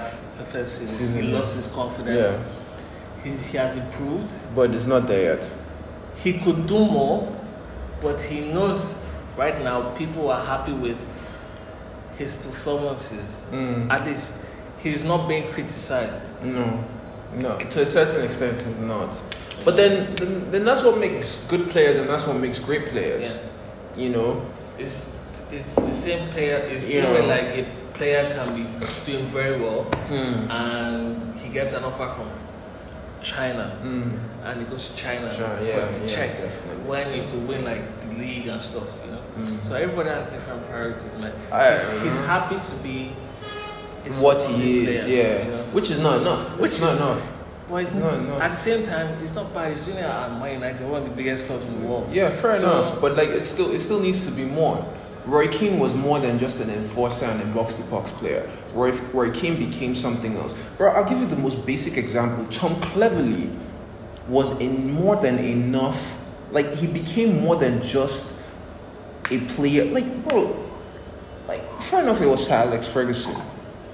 [0.52, 1.08] first season.
[1.08, 2.34] Season, he lost his confidence.
[2.34, 2.44] Yeah,
[3.24, 4.32] He's, he has improved.
[4.54, 5.50] but it's not there yet.
[6.16, 7.36] he could do more,
[8.02, 9.00] but he knows
[9.38, 11.00] right now people are happy with
[12.18, 13.42] his performances.
[13.52, 13.90] Mm.
[13.90, 14.36] At least
[14.78, 16.24] he's not being criticized.
[16.44, 16.84] No,
[17.36, 17.58] no.
[17.58, 19.20] To a certain extent, it's not.
[19.66, 23.40] But then, then, then that's what makes good players, and that's what makes great players.
[23.96, 24.46] You know.
[24.80, 25.16] It's
[25.52, 26.58] it's the same player.
[26.58, 27.02] It's the Yeah.
[27.04, 28.66] same way like a player can be
[29.06, 30.50] doing very well Mm.
[30.50, 32.28] and he gets an offer from
[33.22, 34.18] China Mm.
[34.46, 36.84] and he goes to China Sure, for yeah, to yeah, check definitely.
[36.90, 38.84] when you could win like the league and stuff.
[39.06, 39.22] You know.
[39.52, 39.64] Mm.
[39.68, 41.32] So everybody has different priorities, man.
[41.52, 43.14] I- he's, he's happy to be
[44.20, 45.46] What he is, player, yeah.
[45.46, 45.64] you know.
[45.72, 46.58] Which is not enough.
[46.60, 47.30] Which it's not enough.
[47.70, 48.40] But it's No, no.
[48.40, 49.72] at the same time, it's not bad.
[49.72, 52.10] He's doing it at Man United, one of the biggest clubs in the world.
[52.12, 53.02] Yeah, fair So- enough.
[53.02, 54.86] But like, it still, it still needs to be more.
[55.26, 58.48] Roy Keane was more than just an enforcer and a box to box player.
[58.74, 60.54] Roy, Roy Keane became something else.
[60.78, 62.46] Bro, I'll give you the most basic example.
[62.52, 63.50] Tom Cleverley
[64.28, 66.20] was in more than enough.
[66.52, 68.34] Like he became more than just
[69.32, 69.86] a player.
[69.86, 70.54] Like, bro,
[71.48, 73.36] like fair enough, it was Sir Alex Ferguson,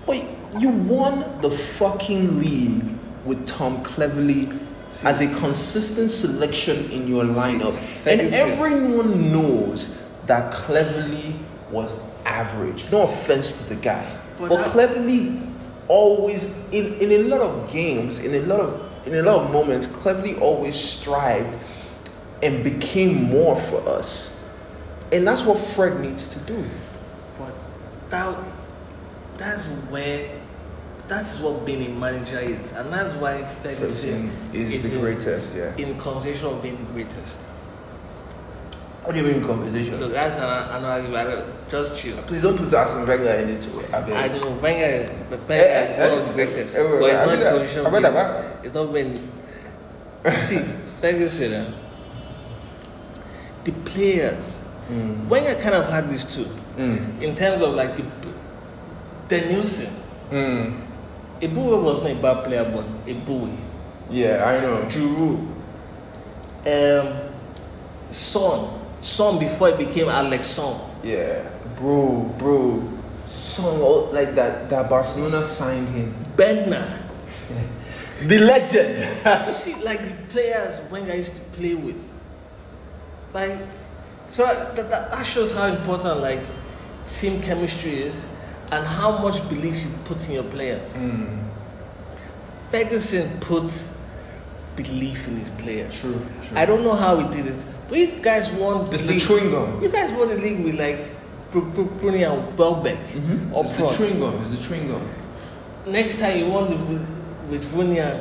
[0.10, 2.96] but you won the fucking league
[3.26, 4.60] with Tom Cleverley
[5.04, 8.34] as a consistent selection in your lineup, and Ferguson.
[8.34, 9.96] everyone knows
[10.26, 11.36] that Cleverley
[11.70, 11.94] was
[12.26, 12.92] average.
[12.92, 14.04] No offense to the guy,
[14.38, 15.46] But but, that- Cleverley
[15.88, 19.52] always in, in a lot of games, in a lot of in a lot of
[19.52, 21.56] moments, Cleverley always strived
[22.42, 24.44] and became more for us.
[25.12, 26.64] And that's what Fred needs to do.
[27.38, 27.54] But
[28.10, 28.36] that
[29.40, 30.30] that's where
[31.08, 35.56] that's what being a manager is, and that's why Ferguson Ferguson is the in- greatest,
[35.56, 35.76] yeah.
[35.78, 37.40] in conversation of being the greatest.
[39.04, 40.00] What do you mean conversation?
[40.00, 41.46] Look, that's an, an argument.
[41.70, 42.16] Just chill.
[42.24, 43.68] Please don't put Arsene Wenger in it.
[43.92, 44.52] I I don't know.
[44.62, 46.78] Wenger, but Eh, Wenger eh, is one of eh, the greatest.
[46.78, 47.86] eh, but it's I not mean position.
[47.86, 49.16] I mean that- It's not been.
[50.38, 50.60] See,
[51.02, 51.72] Ferguson, eh,
[53.64, 54.64] the players.
[54.92, 55.28] Mm.
[55.28, 56.46] Wenger kind of had this too,
[56.78, 57.22] Mm.
[57.22, 58.04] in terms of like the
[59.30, 59.94] Denilson.
[60.32, 60.82] Mm.
[61.42, 63.56] Eboué was not a bad player, but Eboué.
[64.10, 64.86] Yeah, I know.
[64.90, 65.46] Giroud.
[66.66, 67.32] Um,
[68.10, 68.80] Son.
[69.02, 70.82] Son before he became Alex Song.
[71.04, 71.42] Yeah,
[71.78, 72.84] bro, bro.
[73.60, 74.70] All- like that.
[74.70, 76.14] That Barcelona signed him.
[76.36, 76.86] Bendtner.
[78.22, 79.46] The legend.
[79.48, 81.96] You see like the players Wenger used to play with,
[83.34, 83.60] like,
[84.28, 86.42] so that, that, that shows how important like
[87.08, 88.28] team chemistry is
[88.72, 90.96] and how much belief you put in your players.
[90.96, 91.44] Mm.
[92.72, 93.72] Ferguson put
[94.76, 96.00] belief in his players.
[96.00, 96.58] True, true.
[96.58, 99.22] I don't know how he did it, but you guys won the league.
[99.22, 99.82] chewing gum.
[99.82, 101.00] You guys won the league with like
[101.52, 103.56] Bru- Bru- Bruni and Welbeck Mm-hmm.
[103.56, 103.92] up It's front.
[103.92, 104.36] the chewing gum.
[104.42, 105.10] It's the chewing gum.
[105.88, 106.76] Next time you won the,
[107.50, 108.20] with Rooney and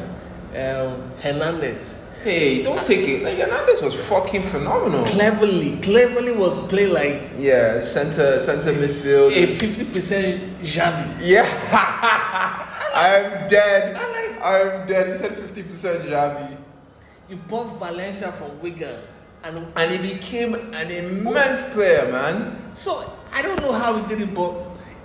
[0.57, 2.01] um, Hernandez.
[2.29, 3.23] Hey, don't take it.
[3.23, 5.03] Like Hernandez was fucking phenomenal.
[5.07, 9.33] Cleverley, Cleverley was play like Yeah, center center midfield.
[9.33, 11.17] a fifty percent Xavi.
[11.23, 11.47] yeah,
[12.95, 13.97] I'm dead.
[14.43, 15.09] I'm dead.
[15.09, 16.55] He said fifty percent Xavi,
[17.31, 19.01] You bought Valencia from Wigan,
[19.43, 22.57] and and he became an immense player, man.
[22.75, 24.53] so I don't know how he did it, but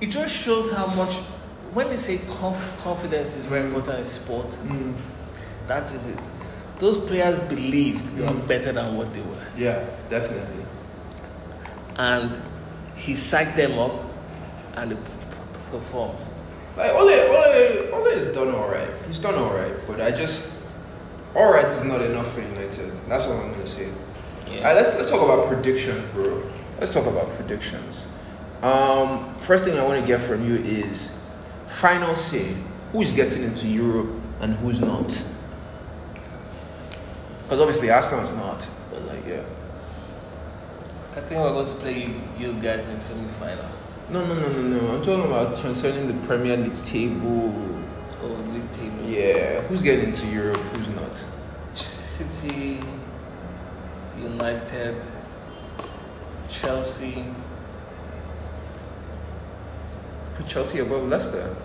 [0.01, 1.15] it just shows how much.
[1.73, 4.93] When they say conf- confidence is very important in sport, Mm.
[5.67, 6.19] that is it.
[6.83, 10.65] Those players believed they were better than what they were, Yeah, definitely.
[11.95, 12.37] and
[12.97, 14.03] he psyched them up,
[14.75, 14.97] and they
[15.71, 16.19] performed.
[16.75, 18.89] Like Ole, Ole, Ole has done all right.
[19.07, 20.55] He's done all right, but I just
[21.33, 22.91] all right is not enough for United.
[23.07, 23.87] That's all I'm gonna say.
[24.49, 26.43] Alright, let's let's talk about predictions, bro.
[26.81, 28.05] Let's talk about predictions.
[28.61, 31.13] Um, first thing I want to get from you is
[31.67, 32.57] final say.
[32.91, 34.09] Who is getting into Europe
[34.41, 35.17] and who's not?
[37.43, 39.43] Because obviously Arsenal is not, but like yeah.
[41.15, 43.65] I think we're going to play you, guys in semi-final.
[44.09, 44.95] No, no, no, no, no.
[44.95, 47.53] I'm talking about concerning the Premier League table.
[48.21, 49.05] Oh, league table.
[49.05, 50.57] Yeah, who's getting into Europe?
[50.57, 51.23] Who's not?
[51.75, 52.79] City,
[54.19, 54.95] United,
[56.49, 57.25] Chelsea.
[60.35, 61.55] Put Chelsea above Leicester.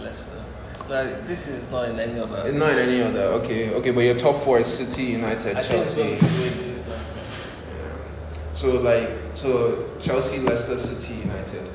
[0.00, 0.44] Leicester.
[0.86, 2.52] But this is not in any other.
[2.52, 3.22] Not in any other.
[3.40, 6.02] Okay, okay, but your top four is City, United, I Chelsea.
[6.02, 8.54] going to be with Yeah.
[8.54, 11.70] So like, so Chelsea, Leicester, City, United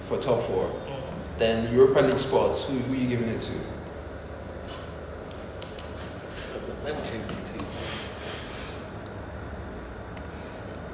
[0.00, 0.66] for top four.
[0.66, 1.38] Mm.
[1.38, 2.66] Then Europa League spots.
[2.66, 3.52] Who who you giving it to?
[6.84, 7.66] Let me check the table.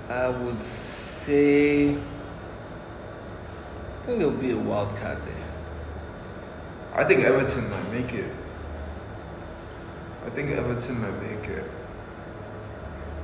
[0.09, 1.91] I would say.
[1.91, 1.97] I
[4.07, 5.48] think there'll be a wild card there.
[6.99, 8.29] I think Everton might make it.
[10.27, 11.65] I think Everton might make it.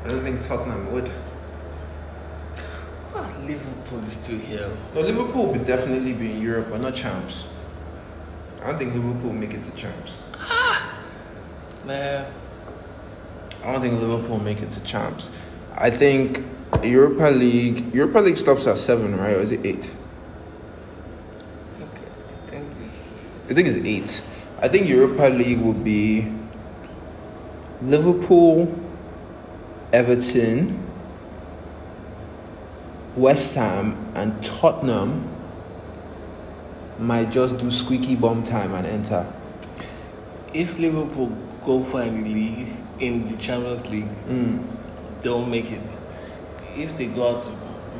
[0.04, 1.10] I don't think Tottenham would.
[3.16, 4.70] Ah, Liverpool is still here.
[4.94, 7.48] No, Liverpool would definitely be in Europe, but not champs.
[8.62, 10.18] I don't think Liverpool will make it to champs.
[10.38, 10.94] Ah,
[11.84, 12.26] Man,
[13.64, 15.32] I don't think Liverpool will make it to champs.
[15.74, 16.44] I think
[16.84, 17.92] Europa League.
[17.92, 19.34] Europa League stops at seven, right?
[19.34, 19.92] Or is it eight?
[21.80, 22.06] okay.
[22.46, 22.94] I think it's.
[23.48, 24.22] I think it's eight.
[24.60, 26.30] I think Europa League will be
[27.82, 28.74] Liverpool,
[29.92, 30.80] Everton,
[33.16, 35.28] West Ham, and Tottenham
[36.98, 39.26] might just do squeaky bum time and enter.
[40.54, 42.68] If Liverpool go far in the league,
[43.00, 44.60] in the Champions League, Mm.
[45.22, 45.96] they'll make it.
[46.76, 47.50] If they go out to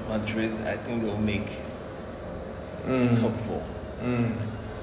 [0.09, 1.49] Madrid, I think they'll make
[2.87, 3.21] Mm.
[3.21, 3.63] top four.
[4.05, 4.33] Mm.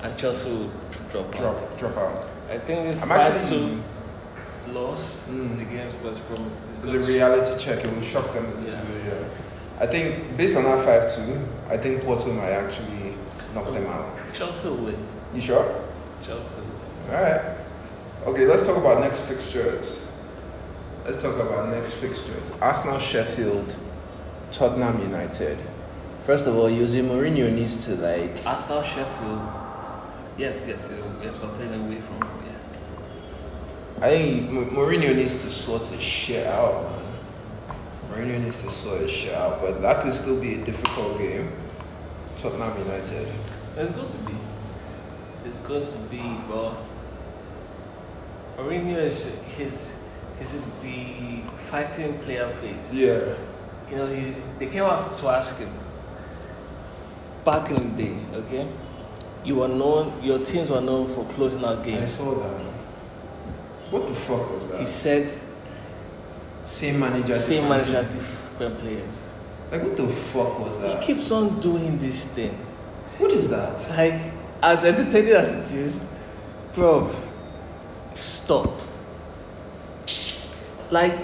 [0.04, 0.72] And Chelsea will
[1.12, 1.38] drop, out.
[1.38, 2.28] Drop, drop out.
[2.50, 3.78] I think it's I'm 5 actually.
[4.68, 5.62] 2 loss Mm.
[5.62, 6.50] against West Brom.
[6.72, 7.02] is It was good.
[7.02, 7.84] a reality check.
[7.84, 8.86] It will shock them a little Yeah.
[8.86, 9.06] bit.
[9.08, 9.84] Yeah.
[9.84, 11.40] I think based on that five two,
[11.70, 13.16] I think Porto might actually
[13.56, 14.06] knock them out.
[14.34, 14.98] Chelsea will win.
[15.34, 15.66] You sure?
[16.22, 16.62] Chelsea
[17.12, 17.42] All right.
[18.28, 20.06] Okay, let's talk about next fixtures.
[21.06, 22.52] Let's talk about next fixtures.
[22.62, 23.76] Arsenal, Sheffield,
[24.52, 25.58] Tottenham United.
[26.28, 28.38] First of all, Jose Mourinho needs to like.
[28.46, 29.42] Arsenal, Sheffield.
[30.38, 30.90] Yes, yes,
[31.22, 32.44] yes, we're playing away from home.
[32.46, 34.06] yeah.
[34.06, 37.78] I think M- Mourinho needs to sort his shit out, man.
[38.10, 41.52] Mourinho needs to sort his shit out, but that could still be a difficult game.
[42.38, 43.28] Tottenham United.
[43.78, 44.36] It's going to be.
[45.46, 46.74] It's going to be, but
[48.58, 49.26] Mourinho is
[49.58, 50.02] his
[50.42, 52.92] is it the fighting player phase?
[52.92, 53.36] Yeah.
[53.92, 55.70] You know, he's, they came out to ask him.
[57.46, 58.68] Back in the day, okay,
[59.44, 60.22] you were known.
[60.24, 62.04] Your teams were known for closing out games.
[62.04, 62.62] I saw that.
[63.92, 64.80] What the fuck was that?
[64.80, 65.32] He said,
[66.66, 67.36] same manager.
[67.36, 68.18] same different manager, team.
[68.20, 69.28] different players.
[69.72, 71.00] Like what the fuck was that?
[71.02, 72.58] He keeps on doing this thing.
[73.18, 73.78] What is that?
[73.98, 76.08] Like, as entertaining as it is,
[76.74, 77.14] bro,
[78.14, 78.82] stop.
[80.90, 81.20] Like,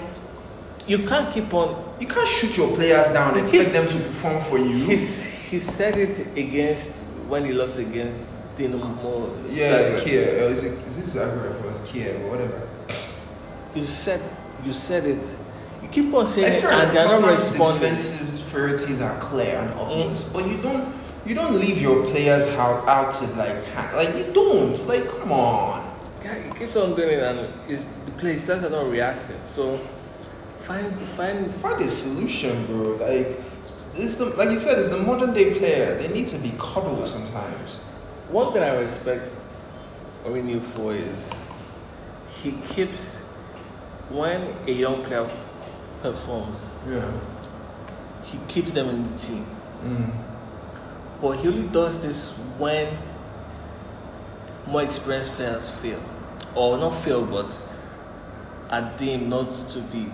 [0.86, 1.84] you can't keep on.
[2.00, 4.84] You can't shoot your players down and expect them to perform for you.
[4.84, 8.22] He's, he said it against when he lost against
[8.56, 9.52] Dinamo.
[9.52, 10.04] yeah, Zagreb.
[10.04, 10.44] Kia.
[10.44, 12.68] Uh, is, it, is this Zagreb or Kia or whatever?
[13.74, 14.22] You said
[14.64, 15.36] you said it.
[15.82, 17.90] You keep on saying it, and they're not responding.
[17.90, 20.92] defensive disparities are clear and obvious, but you don't
[21.24, 25.84] you don't leave your players how out to like like you don't like come on.
[26.24, 29.36] Yeah, he keeps on doing it, and it's, the players players are not reacting.
[29.44, 29.78] So
[30.64, 32.96] find find Find a solution, bro.
[32.96, 33.38] Like
[33.94, 35.96] it's the like you said, it's the modern day player.
[35.98, 37.78] They need to be coddled sometimes.
[38.30, 39.30] One thing I respect
[40.24, 41.32] Mourinho for is
[42.42, 43.18] he keeps
[44.10, 45.28] when a young player
[46.02, 47.10] performs, Yeah.
[48.22, 49.46] he keeps them in the team.
[49.84, 50.10] Mm.
[51.20, 52.96] But he only does this when
[54.66, 56.00] more experienced players fail,
[56.54, 57.56] or not fail, but
[58.70, 60.10] are deemed not to be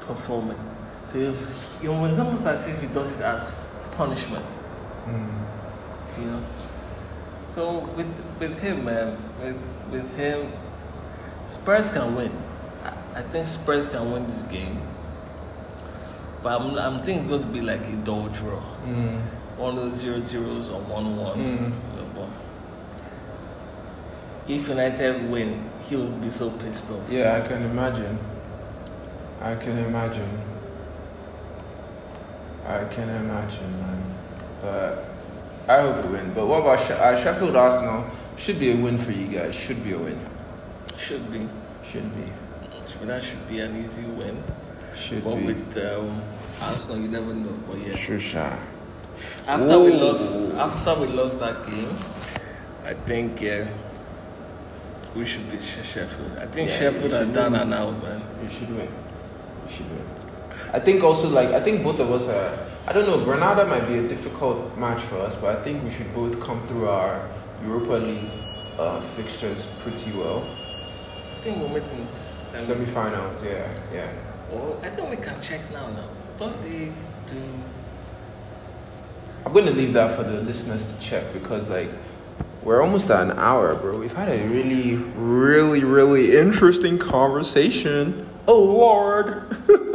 [0.00, 0.58] performing.
[1.04, 3.52] So you know, it's almost as if he does it as
[3.92, 4.44] punishment.
[5.06, 5.28] Mm.
[6.18, 6.42] you know.
[7.46, 8.06] So with
[8.40, 9.56] with him, man, with
[9.90, 10.52] with him,
[11.44, 12.32] Spurs can win.
[12.82, 14.80] I, I think Spurs can win this game.
[16.42, 19.20] But I'm I'm thinking it's going to be like a dull draw, Mm.
[19.56, 21.38] one of those zero zeros or one one.
[21.38, 21.72] Mm.
[22.14, 22.28] But
[24.48, 27.08] if United win, he will be so pissed off.
[27.10, 28.18] Yeah, I can imagine.
[29.40, 30.28] I can imagine.
[32.66, 34.02] I can imagine, man.
[34.62, 35.04] But
[35.68, 36.32] I hope we win.
[36.34, 38.04] But what about She- uh, Sheffield Arsenal?
[38.36, 39.54] Should be a win for you guys.
[39.54, 40.18] Should be a win.
[40.98, 41.46] Should be.
[41.84, 42.32] Should be.
[43.06, 44.42] That should be an easy win.
[44.94, 45.44] Should But be.
[45.46, 46.22] with um,
[46.62, 47.52] Arsenal, you never know.
[47.68, 47.92] But yeah.
[47.92, 48.58] Shusha.
[49.46, 51.88] After we lost, after we lost that game,
[52.84, 53.66] I think yeah,
[55.14, 56.32] we should beat She- Sheffield.
[56.40, 57.54] I think Yeah, Sheffield are should win.
[57.54, 58.22] and out, man.
[58.42, 58.88] You should win.
[58.88, 60.06] You should win.
[60.72, 62.58] I think also like I think both of us are.
[62.86, 63.24] I don't know.
[63.24, 66.66] Granada might be a difficult match for us, but I think we should both come
[66.66, 67.26] through our
[67.62, 68.30] Europa League
[68.78, 70.46] uh, fixtures pretty well.
[71.38, 72.64] I think we're meeting semi.
[72.64, 74.12] Semi-finals, yeah, yeah.
[74.52, 75.88] Oh, I think we can check now.
[75.88, 76.92] Now, don't they
[77.26, 77.42] do?
[79.46, 81.90] I'm gonna leave that for the listeners to check because like
[82.62, 83.98] we're almost at an hour, bro.
[83.98, 88.28] We've had a really, really, really interesting conversation.
[88.48, 89.56] Oh Lord.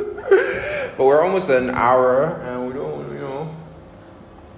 [0.99, 3.55] but we're almost at an hour and we don't you know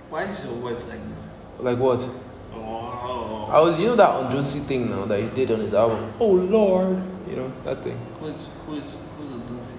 [0.10, 1.30] Why is your voice like this?
[1.60, 2.10] like what?
[2.52, 6.12] Oh, I was you know that Odunsi thing now that he did on his album.
[6.20, 7.04] Oh Lord.
[7.30, 8.00] You know, that thing.
[8.20, 9.76] who's who's who's Odunsi?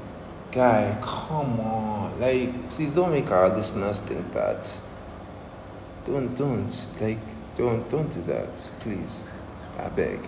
[0.52, 2.20] Guy, come on.
[2.20, 4.80] Like, please don't make our listeners think that.
[6.04, 6.86] Don't, don't.
[7.00, 7.18] Like,
[7.56, 8.54] don't, don't do that.
[8.80, 9.20] Please.
[9.78, 10.20] I beg.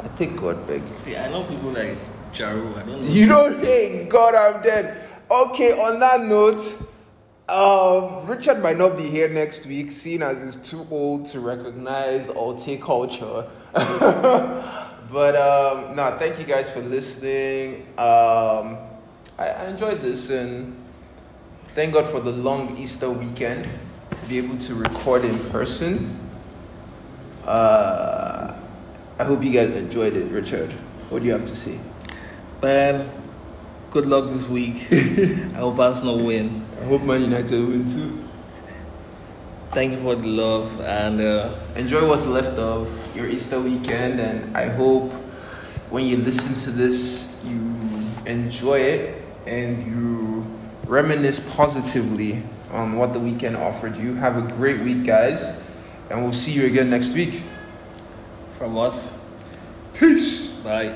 [0.00, 0.82] I take God beg.
[0.94, 1.96] See, I know people like
[2.32, 2.74] Jaru.
[2.76, 3.08] I don't know.
[3.08, 4.96] You know, hey, God, I'm dead.
[5.30, 6.76] Okay, on that note,
[7.48, 12.28] um, Richard might not be here next week, seeing as he's too old to recognize
[12.30, 13.48] Alte culture.
[13.72, 17.82] but um, no, thank you guys for listening.
[17.96, 18.78] Um,
[19.38, 20.76] I, I enjoyed this, and
[21.76, 23.68] thank God for the long Easter weekend
[24.10, 26.18] to be able to record in person.
[27.46, 28.52] Uh,
[29.16, 30.72] I hope you guys enjoyed it, Richard.
[31.08, 31.78] What do you have to say?
[32.60, 33.08] Man,
[33.90, 34.86] good luck this week.
[34.92, 36.64] I hope Arsenal win.
[36.80, 38.18] I hope Man United win too.
[39.72, 41.20] Thank you for the love and.
[41.20, 45.12] Uh, Enjoy what's left of your Easter weekend, and I hope
[45.90, 47.60] when you listen to this, you
[48.26, 50.44] enjoy it and you
[50.86, 54.14] reminisce positively on what the weekend offered you.
[54.14, 55.60] Have a great week, guys,
[56.10, 57.42] and we'll see you again next week.
[58.58, 59.18] from us.
[59.94, 60.48] Peace.
[60.62, 60.94] Bye.